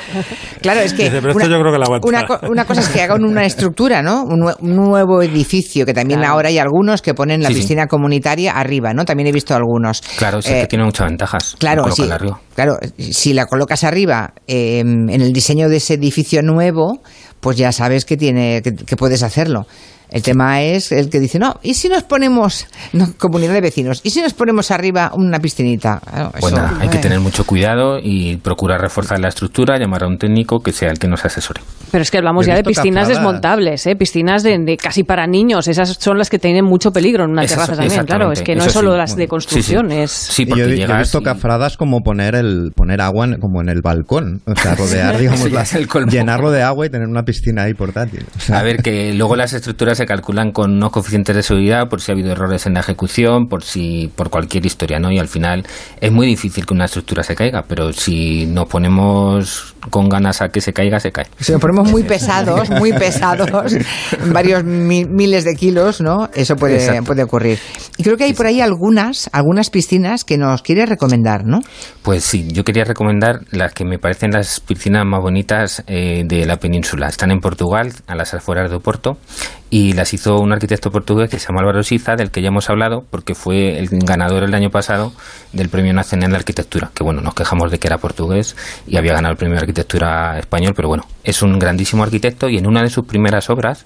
[0.62, 1.10] Claro, es que.
[1.10, 2.08] pero una, esto yo creo que la aguanta.
[2.08, 4.24] Una, una, cosa es que hagan una estructura, ¿no?
[4.24, 6.34] Un, un nuevo edificio, que también claro.
[6.34, 7.88] ahora hay algunos que ponen la sí, piscina sí.
[7.90, 9.06] comunitaria arriba, ¿no?
[9.06, 10.02] También he visto algunos.
[10.18, 11.56] Claro, sí, eh, que tiene muchas ventajas.
[11.60, 12.10] Claro, sí,
[12.56, 17.02] claro, si la colocas arriba, eh, en el diseño de ese edificio nuevo,
[17.40, 19.68] pues ya sabes que, tiene, que, que puedes hacerlo.
[20.10, 24.00] El tema es el que dice, no, ¿y si nos ponemos, no, comunidad de vecinos,
[24.04, 26.00] ¿y si nos ponemos arriba una piscinita?
[26.40, 26.92] Bueno, bueno hay eh.
[26.92, 30.92] que tener mucho cuidado y procurar reforzar la estructura, llamar a un técnico que sea
[30.92, 31.62] el que nos asesore.
[31.92, 33.96] Pero es que hablamos ya de piscinas desmontables, ¿eh?
[33.96, 37.46] piscinas de, de, casi para niños, esas son las que tienen mucho peligro en una
[37.46, 38.98] terraza también, claro, es que no es solo sí.
[38.98, 40.12] las de construcción, es...
[40.12, 43.26] Sí, Y porque yo, he- yo he visto y- cafradas como poner el poner agua
[43.26, 47.08] en- como en el balcón, o sea, rodear, digamos, es llenarlo de agua y tener
[47.08, 48.26] una piscina ahí portátil.
[48.36, 51.90] O sea, A ver, que luego las estructuras se calculan con unos coeficientes de seguridad
[51.90, 55.12] por si ha habido errores en la ejecución, por si por cualquier historia, ¿no?
[55.12, 55.66] Y al final
[56.00, 60.50] es muy difícil que una estructura se caiga, pero si nos ponemos con ganas a
[60.50, 61.28] que se caiga, se cae.
[61.40, 63.50] Si nos ponemos muy pesados, muy pesados,
[64.34, 66.30] varios mi- miles de kilos, ¿no?
[66.34, 67.04] Eso puede, Exacto.
[67.04, 67.60] puede ocurrir.
[67.98, 71.60] Y creo que hay por ahí algunas, algunas piscinas que nos quiere recomendar, ¿no?
[72.04, 76.46] Pues sí, yo quería recomendar las que me parecen las piscinas más bonitas eh, de
[76.46, 77.08] la península.
[77.08, 79.18] Están en Portugal, a las afueras de Oporto,
[79.70, 82.70] y las hizo un arquitecto portugués que se llama Álvaro Siza, del que ya hemos
[82.70, 85.14] hablado, porque fue el ganador el año pasado
[85.52, 88.56] del Premio Nacional de Arquitectura, que bueno, nos quejamos de que era portugués
[88.88, 92.58] y había ganado el Premio de Arquitectura español, pero bueno, es un grandísimo arquitecto y
[92.58, 93.86] en una de sus primeras obras,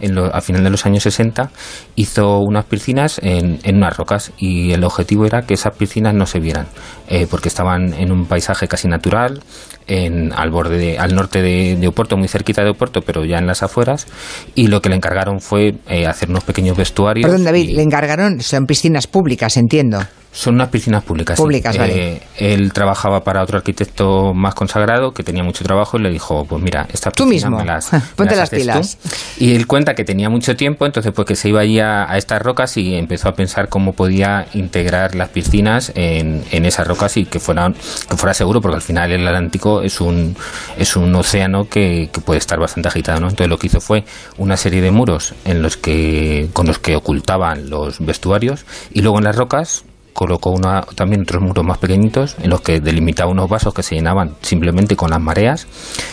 [0.00, 1.50] en lo- a final de los años 60,
[1.96, 6.26] hizo unas piscinas en, en unas rocas y el objetivo era que esas piscinas no
[6.26, 6.66] se vieran,
[7.08, 9.40] eh, porque estaban en un paisaje casi natural,
[9.86, 13.38] en, al borde de- al norte de, de Oporto, muy cerquita de Oporto, pero ya
[13.38, 14.06] en las afueras,
[14.54, 17.24] y lo que le encargaron fue eh, hacer unos pequeños vestuarios.
[17.26, 20.00] Perdón, David, y- le encargaron, son piscinas públicas, entiendo.
[20.32, 21.36] Son unas piscinas públicas.
[21.36, 21.42] sí.
[21.42, 22.12] Públicas, vale.
[22.12, 26.44] Eh, él trabajaba para otro arquitecto más consagrado que tenía mucho trabajo y le dijo,
[26.44, 28.56] pues mira, estas piscinas mismo, me las, ponte me las haces tú".
[28.56, 28.98] pilas.
[29.38, 32.18] Y él cuenta que tenía mucho tiempo, entonces pues que se iba allí a, a
[32.18, 37.16] estas rocas y empezó a pensar cómo podía integrar las piscinas en, en esas rocas
[37.16, 37.74] y que fueran
[38.08, 40.36] que fuera seguro, porque al final el Atlántico es un
[40.76, 43.28] es un océano que, que puede estar bastante agitado, ¿no?
[43.28, 44.04] Entonces lo que hizo fue
[44.36, 49.18] una serie de muros en los que con los que ocultaban los vestuarios y luego
[49.18, 49.84] en las rocas
[50.18, 53.94] colocó una, también otros muros más pequeñitos en los que delimitaba unos vasos que se
[53.94, 55.68] llenaban simplemente con las mareas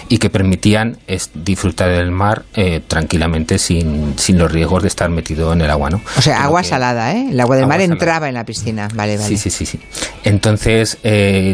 [0.09, 5.09] y que permitían es, disfrutar del mar eh, tranquilamente sin, sin los riesgos de estar
[5.09, 6.01] metido en el agua, ¿no?
[6.17, 7.29] O sea, Creo agua que- salada, ¿eh?
[7.31, 7.93] El agua del Agua mar salada.
[7.93, 8.87] entraba en la piscina.
[8.93, 9.27] Vale, vale.
[9.29, 9.79] Sí, sí, sí, sí.
[10.23, 11.53] Entonces, eh,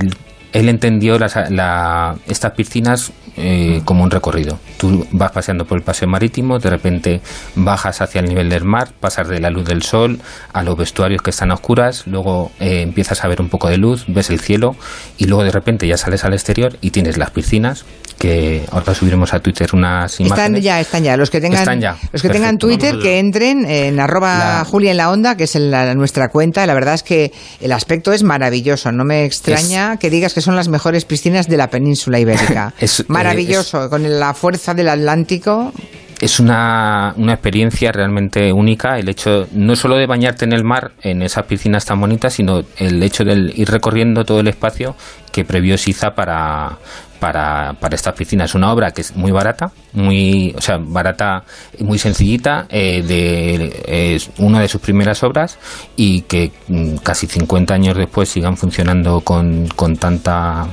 [0.53, 4.59] él, entendió las- la- estas piscinas eh, como un recorrido.
[4.77, 7.21] Tú vas paseando por el paseo marítimo, de repente
[7.55, 10.19] bajas hacia el nivel del mar, pasas de la luz del sol
[10.51, 13.77] a los vestuarios que están a oscuras, luego eh, empiezas a ver un poco de
[13.77, 14.75] luz, ves el cielo
[15.17, 17.85] y luego de repente ya sales al exterior y tienes las piscinas
[18.19, 20.63] que ahora subiremos a Twitter unas Están imágenes.
[20.63, 21.17] ya, están ya.
[21.17, 21.97] Los que tengan, Están ya.
[22.11, 25.55] Los que tengan Twitter, que entren en arroba La- Julia en la onda, que es
[25.55, 26.67] en la- nuestra cuenta.
[26.67, 28.91] La verdad es que el aspecto es maravilloso.
[28.91, 32.73] No me extraña que digas que son las mejores piscinas de la península ibérica.
[32.79, 35.71] Es, eh, Maravilloso, con la fuerza del Atlántico.
[36.19, 40.91] es una, una experiencia realmente única el hecho no solo de bañarte en el mar
[41.01, 44.95] en esas piscinas tan bonitas sino el hecho de ir recorriendo todo el espacio
[45.31, 46.77] que previó Siza para
[47.21, 51.43] para, para estas piscinas es una obra que es muy barata muy o sea barata
[51.77, 55.59] y muy sencillita eh, de es una de sus primeras obras
[55.95, 60.67] y que mm, casi 50 años después sigan funcionando con, con tanta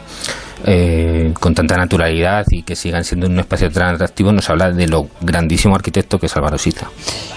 [0.64, 4.88] eh, con tanta naturalidad y que sigan siendo un espacio tan atractivo nos habla de
[4.88, 6.88] lo grandísimo arquitecto que es Álvaro Siza.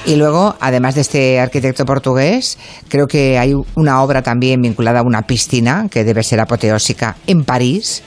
[0.06, 5.04] Y luego, además de este arquitecto portugués, creo que hay una obra también vinculada a
[5.04, 8.02] una piscina que debe ser apoteósica en París,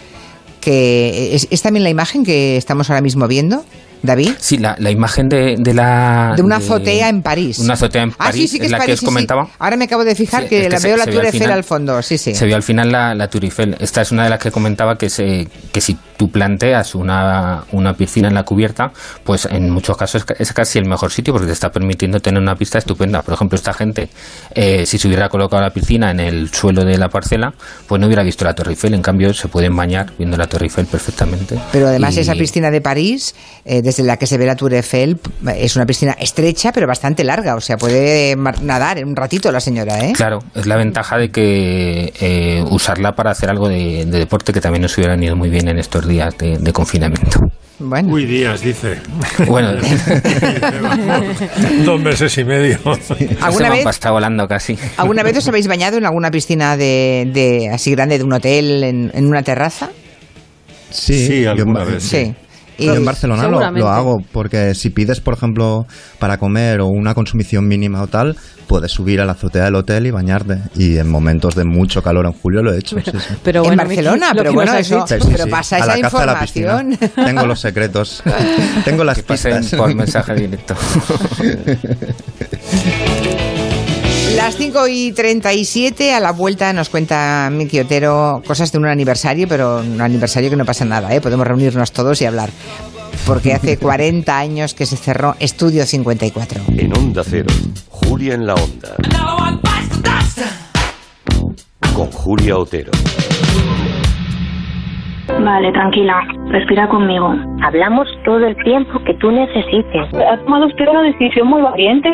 [0.65, 3.65] que es, es también la imagen que estamos ahora mismo viendo,
[4.03, 4.33] David.
[4.39, 6.35] Sí, la, la imagen de, de la...
[6.37, 7.59] De una azotea en París.
[7.59, 9.07] Una azotea en Ah, sí, París sí que es es la París, que os sí,
[9.07, 9.49] comentaba.
[9.59, 11.41] Ahora me acabo de fijar que, es que la se- veo la Tour al Eiffel
[11.41, 12.35] final- al fondo, sí, sí.
[12.35, 13.77] Se vio al final la, la Tour Eiffel.
[13.81, 17.95] Esta es una de las que comentaba que, se, que si tú planteas una, una
[17.95, 18.93] piscina en la cubierta,
[19.25, 22.21] pues en muchos casos es ca- es casi el mejor sitio porque te está permitiendo
[22.21, 23.23] tener una pista estupenda.
[23.23, 24.09] Por ejemplo, esta gente,
[24.55, 27.53] eh, si se hubiera colocado la piscina en el suelo de la parcela,
[27.87, 28.95] pues no hubiera visto la Torre Eiffel.
[28.95, 31.59] En cambio, se pueden bañar viendo la Torre Eiffel perfectamente.
[31.73, 34.75] Pero además Y- esa piscina de París, eh, desde la que se ve la Tour
[34.75, 35.19] Eiffel,
[35.57, 39.61] es una piscina estrecha pero bastante larga, o sea, puede nadar en un ratito la
[39.61, 40.13] señora, ¿eh?
[40.15, 44.61] Claro, es la ventaja de que eh, usarla para hacer algo de, de deporte que
[44.61, 47.41] también nos hubieran ido muy bien en estos días de, de confinamiento.
[47.79, 48.13] Bueno.
[48.13, 48.99] Uy, días, dice.
[49.49, 49.73] Bueno,
[51.85, 52.79] Dos meses y medio.
[53.41, 53.87] ¿Alguna vez?
[53.87, 54.79] Está volando casi.
[54.97, 58.85] ¿Alguna vez os habéis bañado en alguna piscina de, de así grande de un hotel,
[58.85, 59.91] en, en una terraza?
[60.91, 62.33] Sí, Sí, yo alguna Ba- vez, Sí.
[62.79, 65.87] Y- Yo en Barcelona lo, hago porque si pides, por ejemplo,
[66.19, 70.07] para comer o una consumición mínima o tal, puedes subir a la azotea del hotel
[70.07, 70.59] y bañarte.
[70.75, 72.97] Y en momentos de mucho calor en julio lo he hecho.
[72.99, 73.19] sí, sí.
[73.43, 75.07] Pero en bueno, Barcelona, lo pero bueno, eso.
[75.07, 75.51] Sí, sí, pero sí.
[75.51, 76.81] pasa a esa la caza de la piscina.
[76.83, 77.11] información.
[77.27, 78.23] Tengo los secretos.
[78.85, 79.75] Tengo las pistas.
[79.75, 80.75] por mensaje directo.
[84.37, 89.47] Las 5 y 37 a la vuelta nos cuenta Miki Otero cosas de un aniversario,
[89.49, 91.21] pero un aniversario que no pasa nada, ¿eh?
[91.21, 92.51] podemos reunirnos todos y hablar.
[93.27, 96.61] Porque hace 40 años que se cerró Estudio 54.
[96.77, 97.47] En Onda Cero,
[97.89, 98.97] Julia en la Onda.
[101.95, 102.91] Con Julia Otero.
[105.29, 106.21] Vale, tranquila.
[106.51, 107.35] Respira conmigo.
[107.63, 110.09] Hablamos todo el tiempo que tú necesites.
[110.13, 112.09] Ha tomado usted una decisión muy valiente.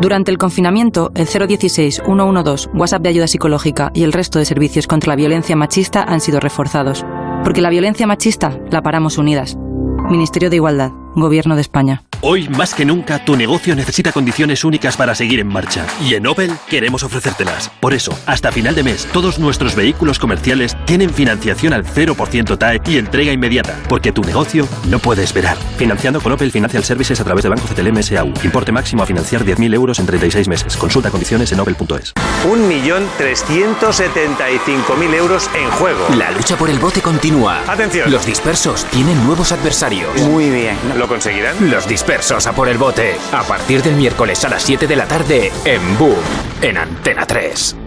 [0.00, 5.10] Durante el confinamiento, el 016-112, WhatsApp de ayuda psicológica y el resto de servicios contra
[5.10, 7.04] la violencia machista han sido reforzados.
[7.42, 9.56] Porque la violencia machista la paramos unidas.
[10.10, 12.02] Ministerio de Igualdad, Gobierno de España.
[12.26, 16.26] Hoy más que nunca tu negocio necesita condiciones únicas para seguir en marcha y en
[16.26, 17.70] Opel queremos ofrecértelas.
[17.80, 22.80] Por eso, hasta final de mes, todos nuestros vehículos comerciales tienen financiación al 0% TAE
[22.86, 25.58] y entrega inmediata, porque tu negocio no puede esperar.
[25.76, 28.32] Financiando con Opel Financial Services a través de Banco CTLM SAU.
[28.42, 30.78] Importe máximo a financiar 10.000 euros en 36 meses.
[30.78, 32.14] Consulta condiciones en opel.es.
[32.48, 36.06] 1.375.000 euros en juego.
[36.16, 37.70] La lucha por el bote continúa.
[37.70, 38.10] Atención.
[38.10, 40.18] Los dispersos tienen nuevos adversarios.
[40.22, 40.78] Muy bien.
[40.96, 41.70] ¿Lo conseguirán?
[41.70, 43.16] Los dispersos a por el bote.
[43.32, 46.14] A partir del miércoles a las 7 de la tarde en Boom,
[46.62, 47.83] en Antena 3.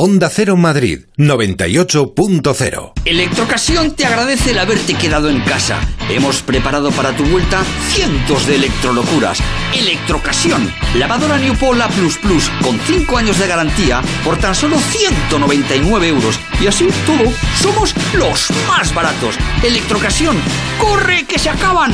[0.00, 5.80] Onda Cero Madrid 98.0 Electrocasión te agradece el haberte quedado en casa.
[6.08, 9.40] Hemos preparado para tu vuelta cientos de electrolocuras.
[9.74, 16.38] Electrocasión, lavadora Newpola Plus Plus con 5 años de garantía por tan solo 199 euros.
[16.60, 19.34] Y así todo, somos los más baratos.
[19.64, 20.36] Electrocasión,
[20.78, 21.92] ¡corre que se acaban!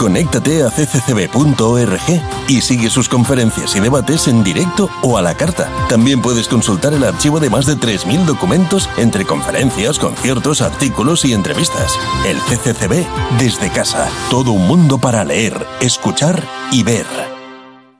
[0.00, 2.00] Conéctate a cccb.org
[2.48, 5.68] y sigue sus conferencias y debates en directo o a la carta.
[5.90, 11.34] También puedes consultar el archivo de más de 3.000 documentos entre conferencias, conciertos, artículos y
[11.34, 11.98] entrevistas.
[12.26, 13.04] El CCCB
[13.38, 14.08] desde casa.
[14.30, 17.39] Todo un mundo para leer, escuchar y ver.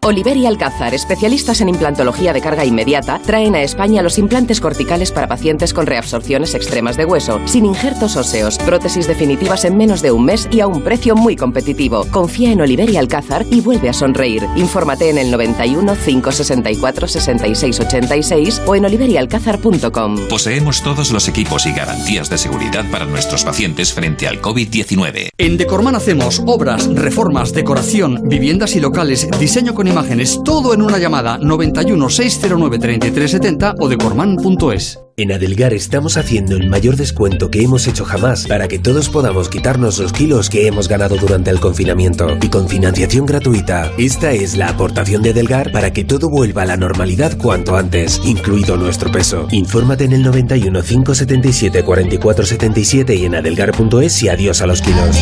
[0.02, 5.12] Oliver y Alcázar, especialistas en implantología de carga inmediata, traen a España los implantes corticales
[5.12, 10.10] para pacientes con reabsorciones extremas de hueso, sin injertos óseos, prótesis definitivas en menos de
[10.10, 12.06] un mes y a un precio muy competitivo.
[12.10, 14.42] Confía en Oliver y Alcázar y vuelve a sonreír.
[14.56, 20.28] Infórmate en el 91 564 66 86 o en oliverialcázar.com.
[20.30, 25.28] Poseemos todos los equipos y garantías de seguridad para nuestros pacientes frente al COVID-19.
[25.36, 30.98] En Decorman hacemos obras, reformas, decoración, viviendas y locales, diseño con imágenes, todo en una
[30.98, 34.98] llamada 91 609 3370 o decorman.es.
[35.16, 39.50] En Adelgar estamos haciendo el mayor descuento que hemos hecho jamás para que todos podamos
[39.50, 43.92] quitarnos los kilos que hemos ganado durante el confinamiento y con financiación gratuita.
[43.98, 48.20] Esta es la aportación de Adelgar para que todo vuelva a la normalidad cuanto antes,
[48.24, 49.46] incluido nuestro peso.
[49.50, 55.18] Infórmate en el 91 577 44 77 y en adelgar.es y adiós a los kilos.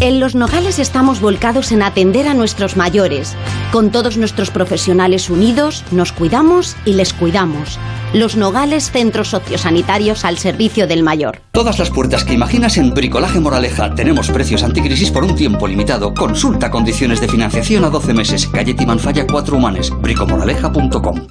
[0.00, 3.36] En Los Nogales estamos volcados en atender a nuestros mayores.
[3.70, 7.78] Con todos nuestros profesionales unidos, nos cuidamos y les cuidamos.
[8.12, 11.42] Los Nogales Centros Sociosanitarios al servicio del mayor.
[11.52, 13.94] Todas las puertas que imaginas en Bricolaje Moraleja.
[13.94, 16.12] Tenemos precios anticrisis por un tiempo limitado.
[16.12, 18.46] Consulta condiciones de financiación a 12 meses.
[18.48, 19.90] Calle Timanfaya 4 Humanes.
[20.00, 21.28] bricomoraleja.com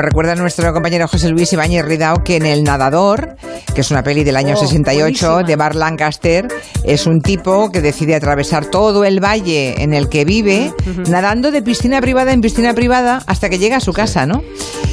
[0.00, 3.36] nos recuerda nuestro compañero José Luis Ibáñez Ridao que en El Nadador,
[3.74, 5.42] que es una peli del año Oh, 68 buenísima.
[5.42, 6.48] de Bart Lancaster,
[6.84, 10.72] es un tipo que decide atravesar todo el valle en el que vive,
[11.10, 14.42] nadando de piscina privada en piscina privada hasta que llega a su casa, ¿no?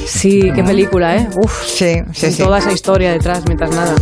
[0.08, 1.28] Sí, qué película, ¿eh?
[1.36, 2.44] Uf, sí, sí, con sí.
[2.44, 3.94] toda esa historia detrás, mientras nada.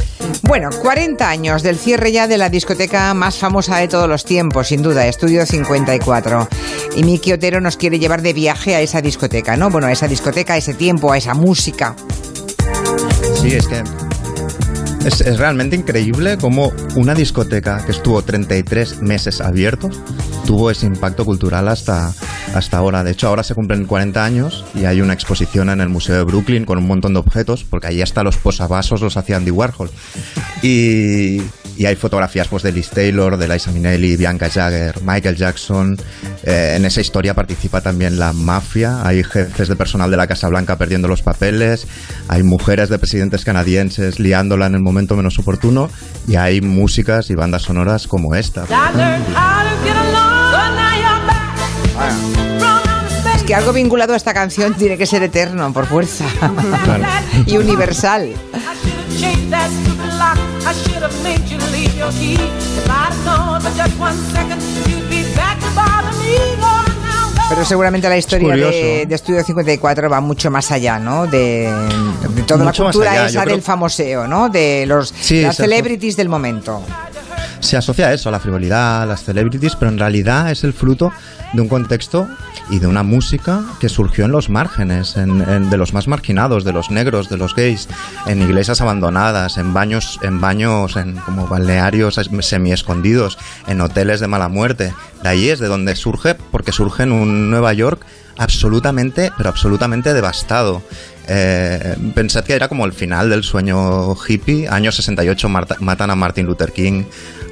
[0.43, 4.67] Bueno, 40 años del cierre ya de la discoteca más famosa de todos los tiempos,
[4.67, 6.47] sin duda, Estudio 54.
[6.95, 9.71] Y Miki Otero nos quiere llevar de viaje a esa discoteca, ¿no?
[9.71, 11.95] Bueno, a esa discoteca, a ese tiempo, a esa música.
[13.41, 13.83] Sí, es que
[15.05, 19.89] es, es realmente increíble cómo una discoteca que estuvo 33 meses abierto
[20.45, 22.13] tuvo ese impacto cultural hasta,
[22.53, 23.03] hasta ahora.
[23.03, 26.23] De hecho, ahora se cumplen 40 años y hay una exposición en el Museo de
[26.23, 29.89] Brooklyn con un montón de objetos, porque ahí hasta los posavasos los hacía Andy Warhol.
[30.61, 31.41] Y,
[31.77, 35.97] y hay fotografías pues, de Liz Taylor, de Liza Minnelli, Bianca Jagger, Michael Jackson.
[36.43, 39.05] Eh, en esa historia participa también la mafia.
[39.05, 41.87] Hay jefes de personal de la Casa Blanca perdiendo los papeles.
[42.27, 45.89] Hay mujeres de presidentes canadienses liándola en el momento menos oportuno.
[46.27, 48.65] Y hay músicas y bandas sonoras como esta.
[53.35, 56.25] Es que algo vinculado a esta canción tiene que ser eterno, por fuerza.
[57.45, 58.31] y universal.
[67.47, 71.27] Pero seguramente la historia de, de Estudio 54 va mucho más allá, ¿no?
[71.27, 71.71] De,
[72.29, 74.49] de toda Mucho la cultura allá, esa creo- del famoseo, ¿no?
[74.49, 76.81] De los Sí, las celebrities del momento.
[77.65, 80.73] Se asocia a eso, a la frivolidad, a las celebrities, pero en realidad es el
[80.73, 81.11] fruto
[81.53, 82.27] de un contexto
[82.69, 86.63] y de una música que surgió en los márgenes, en, en- de los más marginados,
[86.63, 87.87] de los negros, de los gays,
[88.27, 94.27] en iglesias abandonadas, en baños, en baños, en como balnearios semi escondidos, en hoteles de
[94.27, 94.93] mala muerte.
[95.23, 98.05] De ahí es de donde surge, porque surge en un Nueva York
[98.37, 100.81] absolutamente, pero absolutamente devastado.
[101.27, 104.67] Eh, pensad que era como el final del sueño hippie.
[104.67, 107.05] Año 68 marta- matan a Martin Luther King,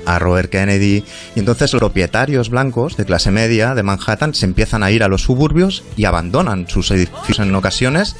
[0.05, 1.03] a Robert Kennedy.
[1.35, 5.07] Y entonces los propietarios blancos de clase media de Manhattan se empiezan a ir a
[5.07, 8.15] los suburbios y abandonan sus edificios en ocasiones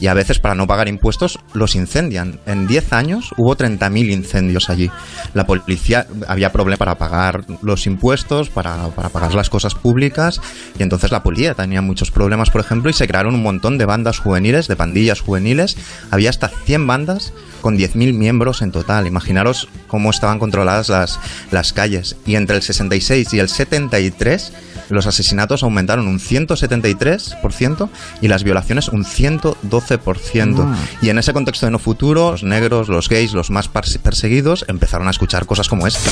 [0.00, 2.40] y a veces para no pagar impuestos los incendian.
[2.46, 4.90] En 10 años hubo 30.000 incendios allí.
[5.34, 10.40] La policía había problemas para pagar los impuestos, para, para pagar las cosas públicas
[10.78, 13.84] y entonces la policía tenía muchos problemas, por ejemplo, y se crearon un montón de
[13.84, 15.76] bandas juveniles, de pandillas juveniles.
[16.10, 19.06] Había hasta 100 bandas con 10.000 miembros en total.
[19.06, 21.18] Imaginaros cómo estaban controladas las,
[21.50, 22.16] las calles.
[22.26, 24.52] Y entre el 66 y el 73
[24.88, 27.88] los asesinatos aumentaron un 173%
[28.20, 30.64] y las violaciones un 112%.
[30.64, 30.76] Mm.
[31.02, 34.64] Y en ese contexto de no futuro, los negros, los gays, los más perse- perseguidos,
[34.68, 36.10] empezaron a escuchar cosas como esta.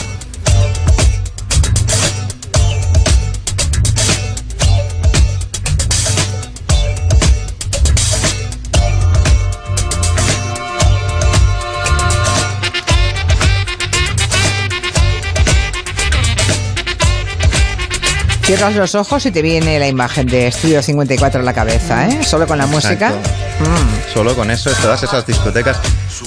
[18.45, 22.23] Cierras los ojos y te viene la imagen de Estudio 54 en la cabeza, ¿eh?
[22.23, 23.09] Solo con la música.
[23.09, 23.31] Exacto.
[24.13, 25.79] Solo con eso, todas esas discotecas.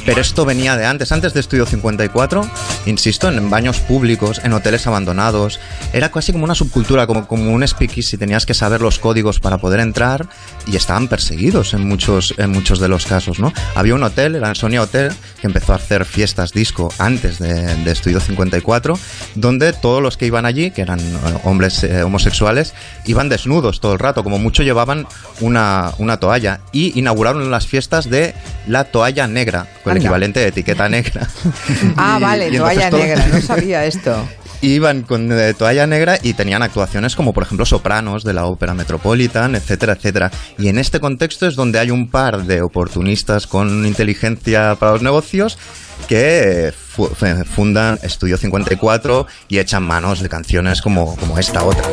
[0.06, 2.50] Pero esto venía de antes, antes de Estudio 54,
[2.86, 5.60] insisto, en baños públicos, en hoteles abandonados.
[5.94, 8.18] Era casi como una subcultura, como, como un speakeasy.
[8.18, 10.28] Tenías que saber los códigos para poder entrar
[10.66, 13.54] y estaban perseguidos en muchos, en muchos de los casos, ¿no?
[13.76, 18.20] Había un hotel, el Ansonia Hotel, que empezó a hacer fiestas disco antes de, Estudio
[18.20, 19.00] 54,
[19.36, 22.74] donde todos los que iban allí, que eran eh, hombres eh, homosexuales,
[23.06, 25.08] iban desnudos todo el rato, como mucho llevaban
[25.40, 26.60] una, una toalla.
[26.72, 28.36] Y inauguraron las fiestas de
[28.68, 30.06] la toalla negra, el Anda.
[30.08, 31.28] equivalente de etiqueta negra.
[31.98, 34.28] Ah, Y- vale, y toalla todo- negra, no sabía esto.
[34.62, 39.54] Iban con toalla negra y tenían actuaciones como por ejemplo sopranos de la ópera Metropolitan,
[39.54, 40.32] etcétera, etcétera.
[40.58, 45.04] Y en este contexto es donde hay un par de oportunistas con inteligencia para los
[45.04, 45.60] negocios
[46.08, 47.08] que fu-
[47.56, 51.84] fundan Estudio 54 y echan manos de canciones como, como esta otra.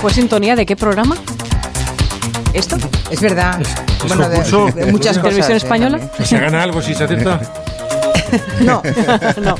[0.00, 1.16] Fue sintonía de qué programa?
[2.54, 2.76] ¿Esto?
[3.10, 3.60] Es verdad.
[3.60, 5.30] ¿Es Bueno, de, de muchas cosas.
[5.30, 6.00] ¿Televisión eh, española?
[6.24, 7.40] ¿Se gana algo si se acierta?
[8.60, 8.80] No.
[9.42, 9.56] no.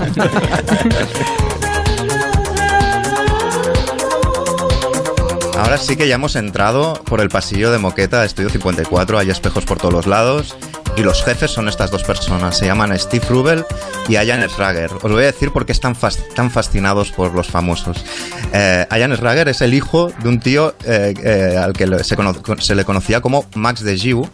[5.59, 9.65] Ahora sí que ya hemos entrado por el pasillo de Moqueta, Estudio 54, hay espejos
[9.65, 10.57] por todos los lados.
[10.97, 13.65] Y los jefes son estas dos personas, se llaman Steve Rubel
[14.09, 14.91] y Ian Schrager.
[14.93, 15.97] Os voy a decir por qué están
[16.35, 18.05] tan fascinados por los famosos.
[18.53, 22.17] Eh, Ian Schrager es el hijo de un tío eh, eh, al que se,
[22.59, 24.29] se le conocía como Max de Giu,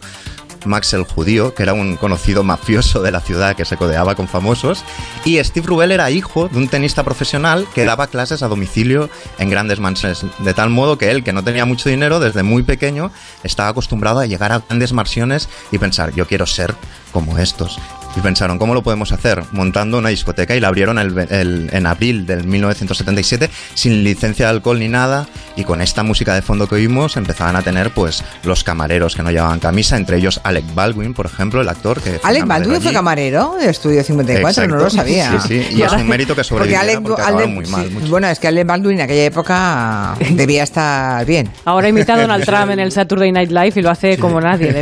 [0.67, 4.27] Max el judío, que era un conocido mafioso de la ciudad que se codeaba con
[4.27, 4.83] famosos,
[5.25, 9.09] y Steve Rubel era hijo de un tenista profesional que daba clases a domicilio
[9.39, 12.63] en grandes mansiones, de tal modo que él, que no tenía mucho dinero, desde muy
[12.63, 13.11] pequeño
[13.43, 16.75] estaba acostumbrado a llegar a grandes mansiones y pensar, yo quiero ser
[17.11, 17.79] como estos.
[18.17, 19.43] Y pensaron, ¿cómo lo podemos hacer?
[19.51, 24.51] Montando una discoteca y la abrieron el- el- en abril del 1977 sin licencia de
[24.53, 28.23] alcohol ni nada y con esta música de fondo que oímos empezaban a tener pues
[28.43, 32.17] los camareros que no llevaban camisa, entre ellos Alec Baldwin, por ejemplo, el actor que
[32.17, 32.95] fue Alec camarero Baldwin fue allí.
[32.95, 34.97] camarero de Estudio 54, no lo Exacto.
[34.97, 35.39] sabía.
[35.41, 37.85] Sí, sí, y es un mérito que Porque sobreviviera Alec, porque Alec- muy mal.
[37.87, 38.07] sí, mucho.
[38.07, 41.49] bueno, es que Alec Baldwin en aquella época debía estar bien.
[41.65, 44.73] Ahora imita a Donald Trump en el Saturday Night Live y lo hace como nadie.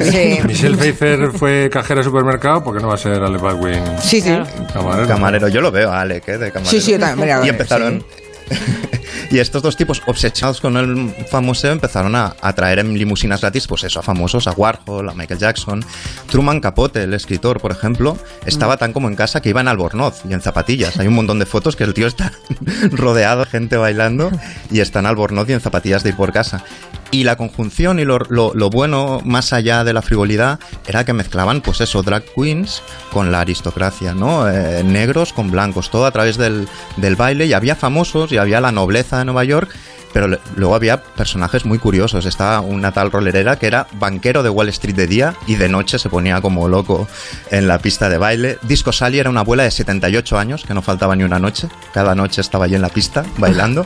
[0.47, 4.29] Michelle Pfeiffer fue cajera de supermercado, porque no va a ser Alec Baldwin Sí, sí.
[4.73, 5.07] camarero?
[5.07, 6.37] Camarero, yo lo veo a Alec, ¿eh?
[6.37, 6.69] De camarero.
[6.71, 8.03] Sí, sí, yo también, mira, y empezaron.
[9.31, 13.65] y estos dos tipos obsesionados con el famoso empezaron a, a traer en limusinas gratis,
[13.67, 15.83] pues eso, a famosos, a Warhol, a Michael Jackson.
[16.29, 20.21] Truman Capote, el escritor, por ejemplo, estaba tan como en casa que iba en albornoz
[20.29, 20.99] y en zapatillas.
[20.99, 22.31] Hay un montón de fotos que el tío está
[22.91, 24.29] rodeado de gente bailando
[24.69, 26.63] y está en albornoz y en zapatillas de ir por casa.
[27.11, 31.13] Y la conjunción y lo, lo- lo bueno, más allá de la frivolidad, era que
[31.13, 32.81] mezclaban, pues eso, drag queens
[33.13, 34.49] con la aristocracia, ¿no?
[34.49, 37.45] Eh, negros con blancos, todo a través del, del baile.
[37.45, 39.69] Y había famosos y había la nobleza de Nueva York.
[40.15, 42.25] Pero le- luego había personajes muy curiosos.
[42.25, 45.99] Estaba una tal rolerera que era banquero de Wall Street de día y de noche
[45.99, 47.05] se ponía como loco
[47.51, 48.57] en la pista de baile.
[48.61, 51.67] Disco Sally era una abuela de 78 años, que no faltaba ni una noche.
[51.93, 53.85] Cada noche estaba allí en la pista bailando.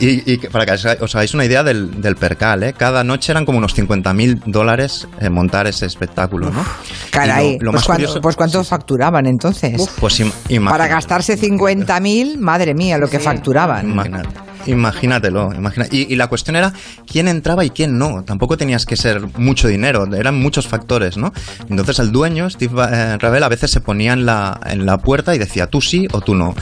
[0.00, 2.72] Y, para que os hagáis- os hagáis una idea del, del percal, ¿eh?
[2.72, 6.64] cada noche eran como unos 50 mil dólares eh, montar ese espectáculo, ¿no?
[7.10, 9.90] Caray, lo- lo pues, más cuánto, curioso- pues cuánto facturaban entonces.
[10.00, 13.90] Pues im- Para gastarse 50.000, madre mía, lo que facturaban.
[13.90, 14.45] Imagínate.
[14.66, 16.72] Imagínatelo, imagina- Y, y la cuestión era
[17.10, 18.24] quién entraba y quién no.
[18.24, 21.32] Tampoco tenías que ser mucho dinero, eran muchos factores, ¿no?
[21.68, 25.34] Entonces el dueño, Steve eh, Ravel, a veces se ponía en la, en la puerta
[25.34, 26.54] y decía tú sí o tú no.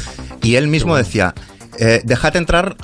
[0.42, 1.34] Y él mismo decía,
[1.78, 2.76] eh, dejad entrar,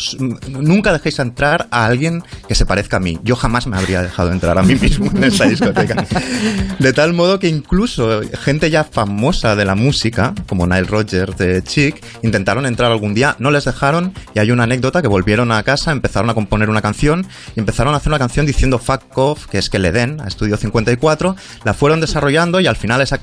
[0.48, 3.18] nunca dejéis entrar a alguien que se parezca a mí.
[3.22, 6.04] Yo jamás me habría dejado entrar a mí mismo en esa discoteca.
[6.78, 11.62] De tal modo que incluso gente ya famosa de la música, como Nile Rodgers de
[11.62, 15.62] Chic, intentaron entrar algún día, no les dejaron y hay una anécdota que volvieron a
[15.62, 19.46] casa, empezaron a componer una canción y empezaron a hacer una canción diciendo fuck off,
[19.46, 23.20] que es que le den a Estudio 54, la fueron desarrollando y al final esa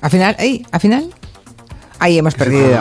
[0.00, 0.64] Al final, ¡ey!
[0.70, 1.10] Al final,
[1.98, 2.78] ahí hemos perdido.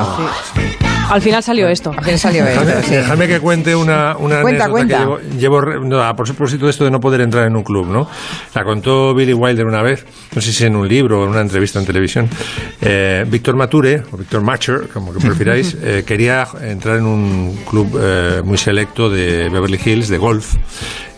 [1.13, 1.91] Al final salió esto.
[1.91, 2.95] Al final salió esto, Dejadme, sí.
[2.95, 4.97] dejadme que cuente una, una Cuenta, anécdota cuenta.
[5.29, 7.85] que llevo, llevo no, a propósito de esto de no poder entrar en un club,
[7.87, 8.09] ¿no?
[8.55, 10.03] La contó Billy Wilder una vez,
[10.33, 12.27] no sé si en un libro o en una entrevista en televisión.
[12.81, 17.95] Eh, Víctor Mature, o Víctor Macher, como que prefiráis, eh, quería entrar en un club
[18.01, 20.55] eh, muy selecto de Beverly Hills, de golf,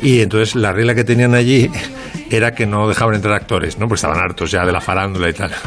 [0.02, 1.72] y entonces la regla que tenían allí
[2.36, 3.88] era que no dejaban entrar actores, ¿no?
[3.88, 5.52] Pues estaban hartos ya de la farándula y tal.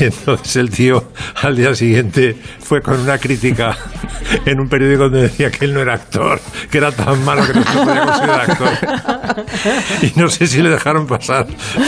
[0.00, 1.04] Y entonces el tío
[1.42, 3.76] al día siguiente fue con una crítica
[4.46, 6.40] en un periódico donde decía que él no era actor,
[6.70, 8.68] que era tan malo que no se podía considerar actor.
[10.02, 11.46] Y no sé si le dejaron pasar.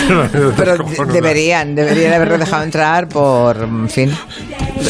[0.08, 4.12] Pero, Pero deberían, deberían haberlo dejado entrar por, en fin.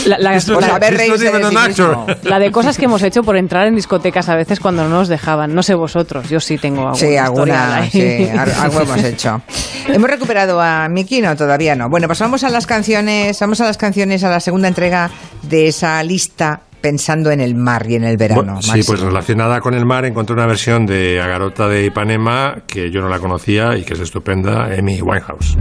[0.06, 0.42] La, la- not
[0.90, 2.06] reírse de sí mismo.
[2.24, 5.08] la de cosas que hemos hecho por entrar en discotecas a veces cuando no nos
[5.08, 5.54] dejaban.
[5.54, 9.40] No sé vosotros, yo sí tengo alguna Sí, alguna, sí, al- algo hemos hecho.
[9.88, 11.20] ¿Hemos recuperado a Miki?
[11.20, 11.88] No, todavía no.
[11.88, 15.10] Bueno, pues vamos a las canciones, vamos a las canciones, a la segunda entrega
[15.42, 18.42] de esa lista pensando en el mar y en el verano.
[18.42, 22.90] Bueno, sí, pues relacionada con el mar encontré una versión de Agarota de Ipanema que
[22.92, 25.56] yo no la conocía y que es estupenda, Amy Winehouse.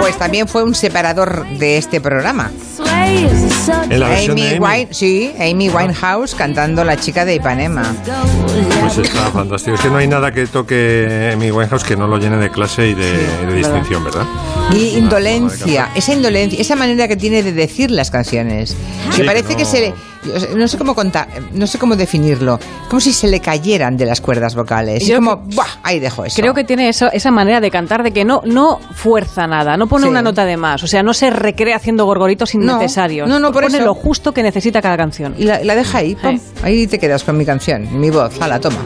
[0.00, 2.50] Pues también fue un separador de este programa.
[3.90, 4.66] En la versión Amy, de Amy.
[4.66, 7.94] Wine, sí, Amy Winehouse cantando La chica de Ipanema.
[8.80, 9.74] Pues está fantástico.
[9.76, 12.88] Es que no hay nada que toque Amy Winehouse que no lo llene de clase
[12.88, 13.12] y de,
[13.46, 14.24] de distinción, ¿verdad?
[14.72, 18.70] Y indolencia, esa indolencia, esa manera que tiene de decir las canciones.
[18.70, 18.76] Sí,
[19.10, 19.94] que que parece que, no- se le,
[20.56, 22.58] no sé cómo contar, no sé cómo definirlo,
[22.88, 25.02] como si se le cayeran de las cuerdas vocales.
[25.02, 25.66] Y Yo como, ¡buah!
[25.82, 26.40] Ahí dejo eso.
[26.40, 29.86] Creo que tiene eso, esa manera de cantar de que no, no fuerza nada, no
[29.86, 30.10] pone Sí.
[30.10, 33.28] una nota de más, o sea, no se recrea haciendo gorgoritos innecesarios.
[33.28, 33.84] no, no, por pone eso.
[33.86, 35.34] lo justo que necesita cada canción.
[35.38, 38.58] Y la, la deja ahí, pum, ahí te quedas con mi canción, mi voz, la
[38.60, 38.78] toma.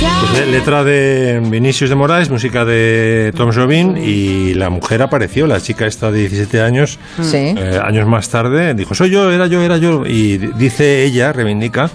[0.00, 5.46] Pues, le- letra de Vinicius de Moraes, música de Tom Jobim y la mujer apareció,
[5.46, 7.54] la chica esta de 17 años, Sí.
[7.56, 10.04] eh, años más tarde, dijo, soy yo, era yo, era yo.
[10.06, 11.90] Y dice ella, reivindica,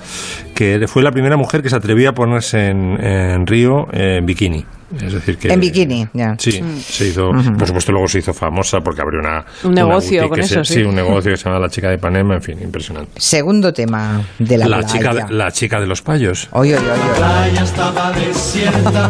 [0.53, 4.65] que fue la primera mujer que se atrevía a ponerse en, en Río en bikini.
[5.01, 5.51] Es decir, que...
[5.51, 6.35] En bikini, ya.
[6.37, 9.45] Sí, se hizo, por supuesto luego se hizo famosa porque abrió una...
[9.63, 10.83] Un una negocio boutique con que eso, se- sí.
[10.83, 13.11] un negocio que se llama La Chica de Ipanema, en fin, impresionante.
[13.19, 14.93] Segundo tema de la, La, playa.
[14.93, 16.47] chica, de- la chica de los payos.
[16.51, 17.01] Oye, oye, oye.
[17.17, 19.09] playa estaba desierta.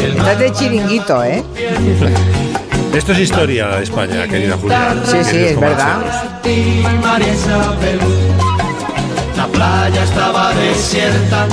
[0.00, 1.42] Estás de chiringuito, ¿eh?
[2.94, 4.94] Esto es historia de España, querida Julia.
[5.04, 5.98] Sí, sí, es verdad.
[9.36, 11.46] La playa estaba desierta,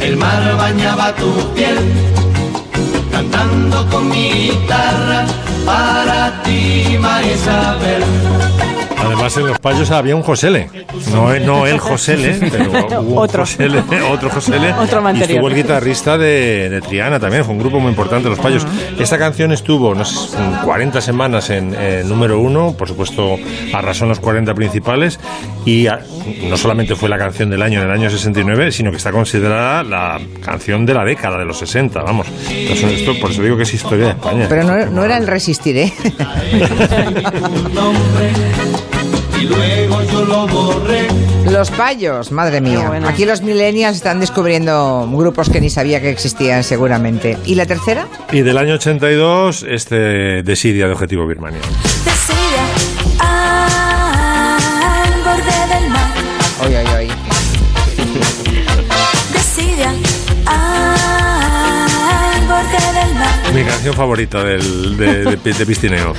[0.00, 1.76] el mar bañaba tu piel,
[3.16, 5.24] cantando con mi guitarra
[5.64, 8.65] para ti, María Isabel.
[9.06, 10.68] Además, en los payos había un Josele.
[11.12, 13.44] No, no el Josele, pero hubo un Otro.
[13.44, 13.80] Josele,
[14.12, 14.72] otro Josele.
[14.72, 17.44] Otro y estuvo el guitarrista de, de Triana también.
[17.44, 18.66] Fue un grupo muy importante, los payos.
[18.98, 21.76] Esta canción estuvo, no sé, 40 semanas en,
[22.08, 22.74] número uno.
[22.76, 23.36] Por supuesto,
[23.72, 25.18] arrasó en los 40 principales.
[25.64, 26.00] Y a-
[26.48, 29.82] no solamente fue la canción del año en el año 69, sino que está considerada
[29.82, 32.02] la canción de la década, de los 60.
[32.02, 32.26] Vamos.
[32.50, 34.46] Entonces, esto, por eso digo que es historia de España.
[34.48, 35.92] Pero no, no era el resistir, ¿eh?
[39.40, 41.06] Y luego yo lo borré.
[41.50, 42.88] Los payos, madre mía.
[42.88, 43.08] bueno.
[43.08, 47.38] Aquí los millennials están descubriendo grupos que ni sabía que existían seguramente.
[47.44, 48.06] ¿Y la tercera?
[48.32, 51.60] Y del año 82, este Desidia de Objetivo Birmania.
[52.04, 52.60] Decide
[53.20, 56.10] al borde del mar.
[56.64, 57.08] Oy, oy, oy.
[59.32, 59.84] Decide
[60.46, 63.52] al borde del mar.
[63.54, 66.12] Mi canción favorita del, de, de, de piscineo.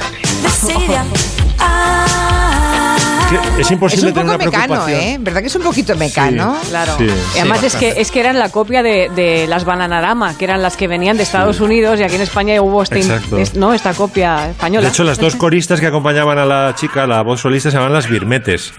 [3.29, 4.99] Que es Es imposible un tener poco una mecano, preocupación.
[5.01, 5.17] ¿eh?
[5.19, 6.55] ¿Verdad que es un poquito mecano?
[6.69, 6.95] Claro.
[6.97, 7.05] Sí.
[7.35, 7.65] Y además Sí.
[7.65, 10.87] es que es que eran la copia de, de las Bananarama, que eran las que
[10.87, 13.37] venían de Estados Unidos y aquí en España hubo este, Exacto.
[13.37, 14.83] es- no esta copia española.
[14.83, 17.93] De hecho, las dos coristas que acompañaban a la chica, la voz solista, se llaman
[17.93, 18.73] las Birmetes.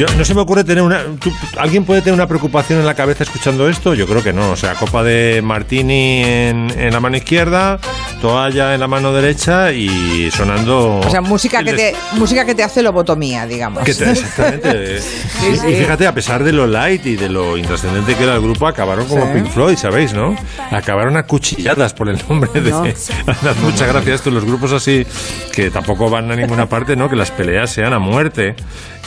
[0.00, 1.02] Yo, no se me ocurre tener una.
[1.20, 3.92] tú- ¿Alguien puede tener una preocupación en la cabeza escuchando esto?
[3.92, 4.50] Yo creo que no.
[4.52, 7.78] O sea, copa de martini en, en la mano izquierda,
[8.22, 11.00] toalla en la mano derecha y sonando.
[11.00, 13.84] O sea, música que te, música que te hace lobotomía, digamos.
[13.84, 15.00] Que te- exactamente.
[15.02, 15.06] Sí,
[15.52, 15.66] Y- sí.
[15.68, 18.66] Y fíjate, a pesar de lo light y de lo intrascendente que era el grupo,
[18.66, 19.32] acabaron como Sí.
[19.34, 20.34] Pink Floyd, ¿sabéis, no?
[20.70, 22.70] Acabaron acuchilladas por el nombre de...
[22.70, 22.84] No.
[22.84, 25.06] Da mucha gracia esto, los grupos así,
[25.52, 27.10] que tampoco van a ninguna parte, ¿no?
[27.10, 28.54] Que las peleas sean a muerte.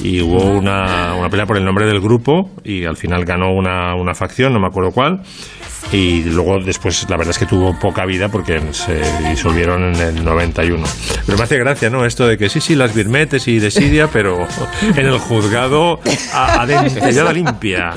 [0.01, 0.82] Y hubo una,
[1.17, 4.59] una pelea por el nombre del grupo y al final ganó una, una facción, no
[4.59, 5.21] me acuerdo cuál.
[5.91, 10.23] Y luego después la verdad es que tuvo poca vida porque se disolvieron en el
[10.25, 10.81] 91.
[11.25, 12.05] Pero me hace gracia, ¿no?
[12.05, 14.47] Esto de que sí, sí, las birmetes y desidia, pero
[14.81, 15.99] en el juzgado
[16.33, 17.91] a, a dentellada limpia.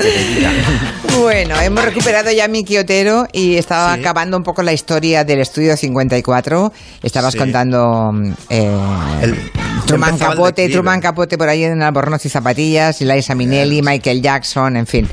[1.21, 5.39] Bueno, hemos recuperado ya a Miki Otero y estaba acabando un poco la historia del
[5.41, 6.73] estudio 54.
[7.03, 7.39] Estabas Sí.
[7.39, 8.13] contando
[8.51, 8.71] eh,
[9.87, 10.73] Truman el Capote, declive.
[10.73, 12.29] Truman Capote por ahí en Albornoz y
[12.77, 15.09] Zapatillas, Liza Minnelli, Michael Jackson, en fin.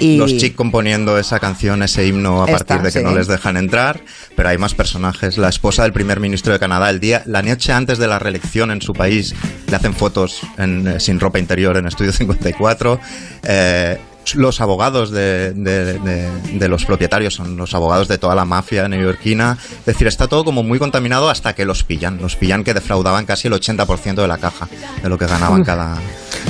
[0.00, 3.04] Y Los chicos componiendo esa canción, ese himno a Esta, partir de que sí.
[3.04, 4.00] no les dejan entrar,
[4.36, 5.38] pero hay más personajes.
[5.38, 8.70] La esposa del primer ministro de Canadá, el día, la noche antes de la reelección
[8.70, 9.34] en su país,
[9.68, 13.00] le hacen fotos en, eh, sin ropa interior en Estudio 54.
[13.44, 13.98] Eh,
[14.36, 18.88] los abogados de, de- de- de los propietarios, son los abogados de toda la mafia
[18.88, 19.58] neoyorquina.
[19.80, 22.16] Es decir, está todo como muy contaminado hasta que los pillan.
[22.22, 24.66] Los pillan que defraudaban casi el 80% de la caja
[25.02, 25.66] de lo que ganaban Uf.
[25.66, 25.98] cada,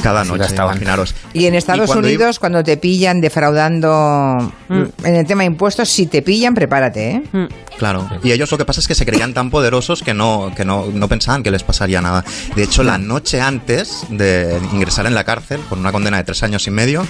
[0.03, 0.55] cada noche.
[0.55, 1.15] Imaginaros.
[1.33, 6.07] Y en Estados cuando Unidos, cuando te pillan defraudando en el tema de impuestos, si
[6.07, 7.49] te pillan, prepárate, ¿eh?
[7.79, 8.09] Claro.
[8.23, 10.87] Y ellos lo que pasa es que se creían tan poderosos que no, que no,
[10.93, 12.25] no pensaban que les pasaría nada.
[12.55, 16.43] De hecho, la noche antes de ingresar en la cárcel, con una condena de tres
[16.43, 17.07] años y medio,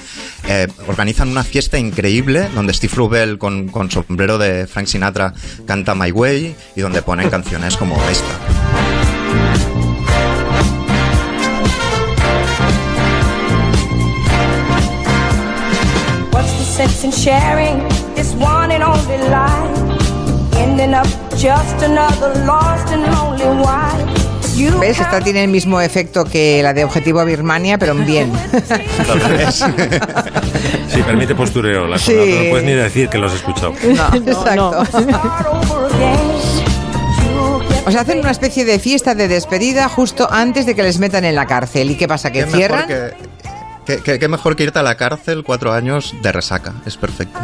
[0.48, 5.34] eh, organizan una fiesta increíble donde Steve Rubel con, con sombrero de Frank Sinatra
[5.66, 8.63] canta My Way y donde ponen canciones como esta.
[17.04, 20.56] In sharing this one and only life?
[20.56, 24.56] Ending up just another lost and lonely wife.
[24.56, 25.00] You ¿Ves?
[25.00, 28.32] Esta tiene el mismo efecto que la de Objetivo Birmania, pero en bien.
[30.88, 31.88] Sí, permite postureo.
[31.88, 32.12] La Sí.
[32.14, 33.72] no puedes ni decir que lo has escuchado.
[33.82, 34.84] Exacto.
[37.86, 41.24] O sea, hacen una especie de fiesta de despedida justo antes de que les metan
[41.24, 41.90] en la cárcel.
[41.90, 42.30] ¿Y qué pasa?
[42.30, 42.86] ¿Que mejor cierran?
[42.86, 43.33] que- que-
[43.84, 47.38] qué mejor que irte a la cárcel cuatro años de resaca, es perfecto.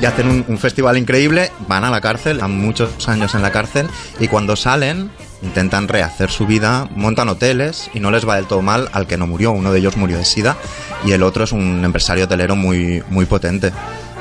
[0.00, 3.86] Y hacen un, festival increíble, van a la cárcel, han muchos años en la cárcel,
[4.18, 5.10] y cuando salen
[5.42, 9.18] intentan rehacer su vida, montan hoteles y no les va del todo mal al que
[9.18, 9.52] no murió.
[9.52, 10.56] Uno de ellos murió de sida
[11.04, 13.72] y el otro es un empresario hotelero muy, muy potente.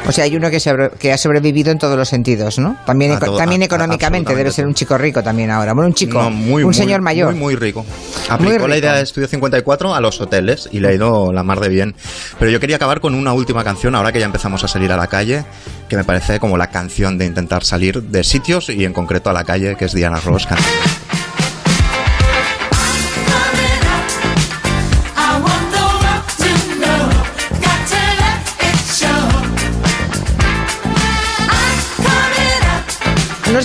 [0.08, 0.58] O sea, hay uno que,
[0.98, 2.78] que ha sobrevivido en todos los sentidos, ¿no?
[2.86, 5.74] También, A eco- todo- también a- a- económicamente debe ser un chico rico también ahora.
[5.74, 7.32] Bueno, un chico, No, muy, un muy, señor mayor.
[7.32, 7.84] Muy, muy rico.
[7.84, 11.44] Muy Aplicó la idea de Estudio 54 a los hoteles y le ha ido la
[11.44, 11.96] mar de bien.
[12.40, 14.98] Pero yo quería acabar con una última canción, ahora que ya empezamos a salir a
[14.98, 15.44] la calle,
[15.88, 19.34] que me parece como la canción de intentar salir de sitios y en concreto a
[19.34, 20.48] la calle, que es Diana Ross.
[20.48, 20.70] cantando.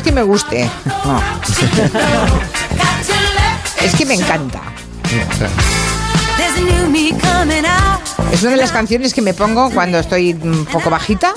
[0.05, 0.71] Que me guste,
[1.05, 1.21] no.
[3.83, 4.61] es que me encanta.
[4.61, 4.75] A.
[8.33, 11.33] Es una de las canciones que me pongo cuando estoy un poco bajita.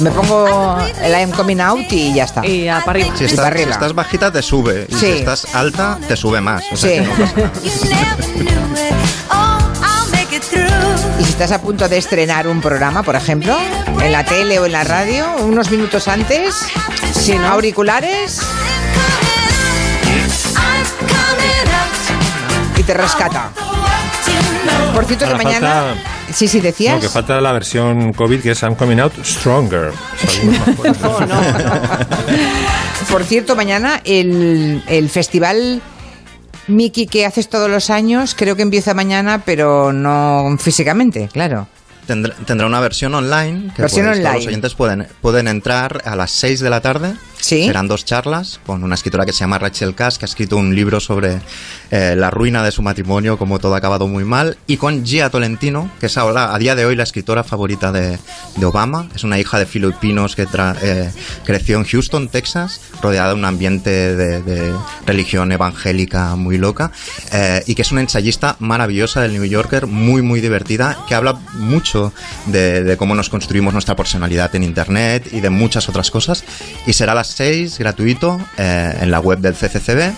[0.00, 2.44] Me pongo el I'm coming out y ya está.
[2.44, 3.14] Y para arriba.
[3.16, 3.70] Si estás, si arriba.
[3.72, 4.98] estás bajita te sube y Sí.
[5.00, 6.64] si estás alta te sube más.
[6.72, 6.96] O sea Sí.
[6.96, 7.52] que no pasa nada.
[9.30, 9.58] Oh.
[11.20, 13.56] Y si estás a punto de estrenar un programa, por ejemplo,
[14.02, 16.56] en la tele o en la radio, unos minutos antes,
[17.14, 18.40] sin auriculares,
[22.76, 23.50] y te rescata.
[24.94, 25.94] Por cierto, que mañana.
[25.94, 26.94] falta- Sí, sí, decías.
[26.96, 29.92] No, que falta la versión COVID que es I'm Coming Out Stronger.
[33.10, 35.80] Por cierto, mañana el, el festival
[36.66, 41.68] Mickey que haces todos los años, creo que empieza mañana, pero no físicamente, claro.
[42.06, 44.34] Tendrá, tendrá una versión online que Versión todos online.
[44.34, 47.14] los oyentes pueden, pueden entrar a las 6 de la tarde.
[47.44, 47.66] Sí.
[47.66, 50.74] Serán dos charlas con una escritora que se llama Rachel Cass, que ha escrito un
[50.74, 51.42] libro sobre
[51.90, 55.28] eh, la ruina de su matrimonio, como todo ha acabado muy mal, y con Gia
[55.28, 58.18] Tolentino, que es ahora, a día de hoy, la escritora favorita de,
[58.56, 59.10] de Obama.
[59.14, 61.12] Es una hija de filipinos que tra- eh,
[61.44, 64.72] creció en Houston, Texas, rodeada de un ambiente de, de
[65.04, 66.92] religión evangélica muy loca,
[67.30, 71.34] eh, y que es una ensayista maravillosa del New Yorker, muy, muy divertida, que habla
[71.58, 72.14] mucho
[72.46, 76.42] de, de cómo nos construimos nuestra personalidad en Internet y de muchas otras cosas.
[76.86, 80.12] Y será a las 6, gratuito, eh, en la web del CCCB.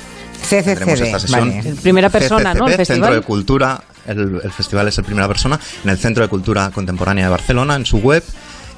[0.49, 1.49] Tendremos esta CCCD, sesión.
[1.63, 1.75] vale.
[1.83, 2.67] Primera persona, ¿no?
[2.69, 3.15] El CCCB, Centro festival.
[3.15, 7.25] de Cultura, el, el festival es el primera persona, en el Centro de Cultura Contemporánea
[7.25, 8.23] de Barcelona, en su web.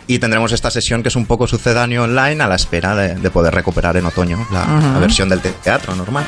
[0.07, 3.31] Y tendremos esta sesión que es un poco sucedáneo online a la espera de, de
[3.31, 5.01] poder recuperar en otoño la, la Ujú.
[5.01, 6.25] versión del te- teatro normal.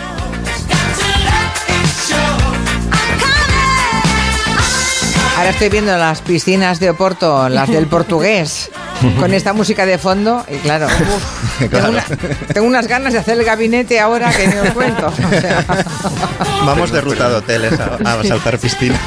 [5.36, 8.70] Ahora estoy viendo las piscinas de Oporto, las del portugués,
[9.18, 11.90] con esta música de fondo, y claro, uf, tengo, Claro.
[11.90, 12.04] una-
[12.52, 15.06] tengo unas ganas de hacer el gabinete ahora que ni os cuento.
[15.06, 15.64] O sea,
[16.66, 19.00] Vamos de ruta de hoteles a, a saltar piscinas.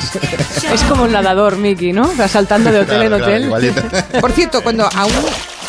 [0.74, 2.10] Es como un nadador, Mickey, ¿no?
[2.20, 4.04] Va saltando de hotel Claro, en hotel.
[4.20, 5.14] Por cierto, cuando a un...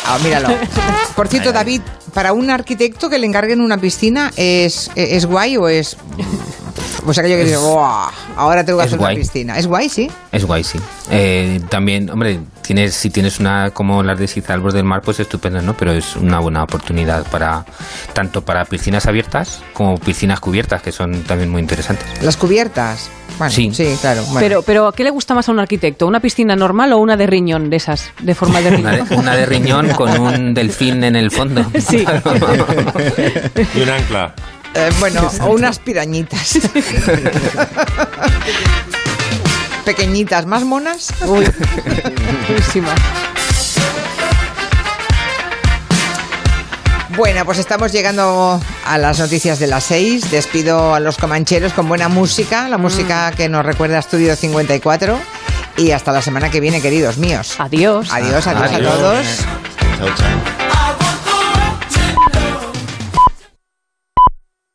[0.05, 0.49] ah, míralo.
[1.15, 1.81] Por cierto, David,
[2.13, 5.95] para un arquitecto que le encarguen una piscina, ¿es, es guay o es...?
[7.07, 9.15] O sea, que yo que digo, "Buah, ahora tengo que Es hacer guay.
[9.15, 9.59] una piscina.
[9.59, 10.09] ¿Es guay, sí?
[10.31, 10.79] Es guay, sí.
[11.11, 15.01] Eh, también, hombre, tienes, si tienes una como las de Siza al borde del mar,
[15.01, 15.75] pues estupendo, ¿no?
[15.75, 17.65] Pero es una buena oportunidad para
[18.13, 22.05] tanto para piscinas abiertas como piscinas cubiertas, que son también muy interesantes.
[22.21, 23.09] Las cubiertas.
[23.37, 23.97] Bueno, sí, Sí.
[23.99, 24.23] claro.
[24.25, 24.39] bueno.
[24.39, 26.07] Pero, pero, ¿qué le gusta más a un arquitecto?
[26.07, 28.11] ¿Una piscina normal o una de riñón de esas?
[28.21, 29.09] De forma de Una riñón.
[29.09, 31.65] de, una de riñón con un delfín en el fondo.
[31.79, 32.05] Sí.
[33.75, 34.33] Y un ancla.
[34.73, 36.59] Eh, bueno, o unas pirañitas.
[39.85, 41.13] pequeñitas, más monas.
[41.25, 41.45] Uy,
[42.47, 42.93] buenísima.
[47.15, 50.31] Bueno, pues estamos llegando a las noticias de las 6.
[50.31, 55.17] Despido a los comancheros con buena música, la música que nos recuerda a Estudio 54.
[55.77, 57.55] Y hasta la semana que viene, queridos míos.
[57.57, 58.09] Adiós.
[58.11, 59.25] Adiós, adiós, a todos.
[59.97, 60.64] Chao, chao.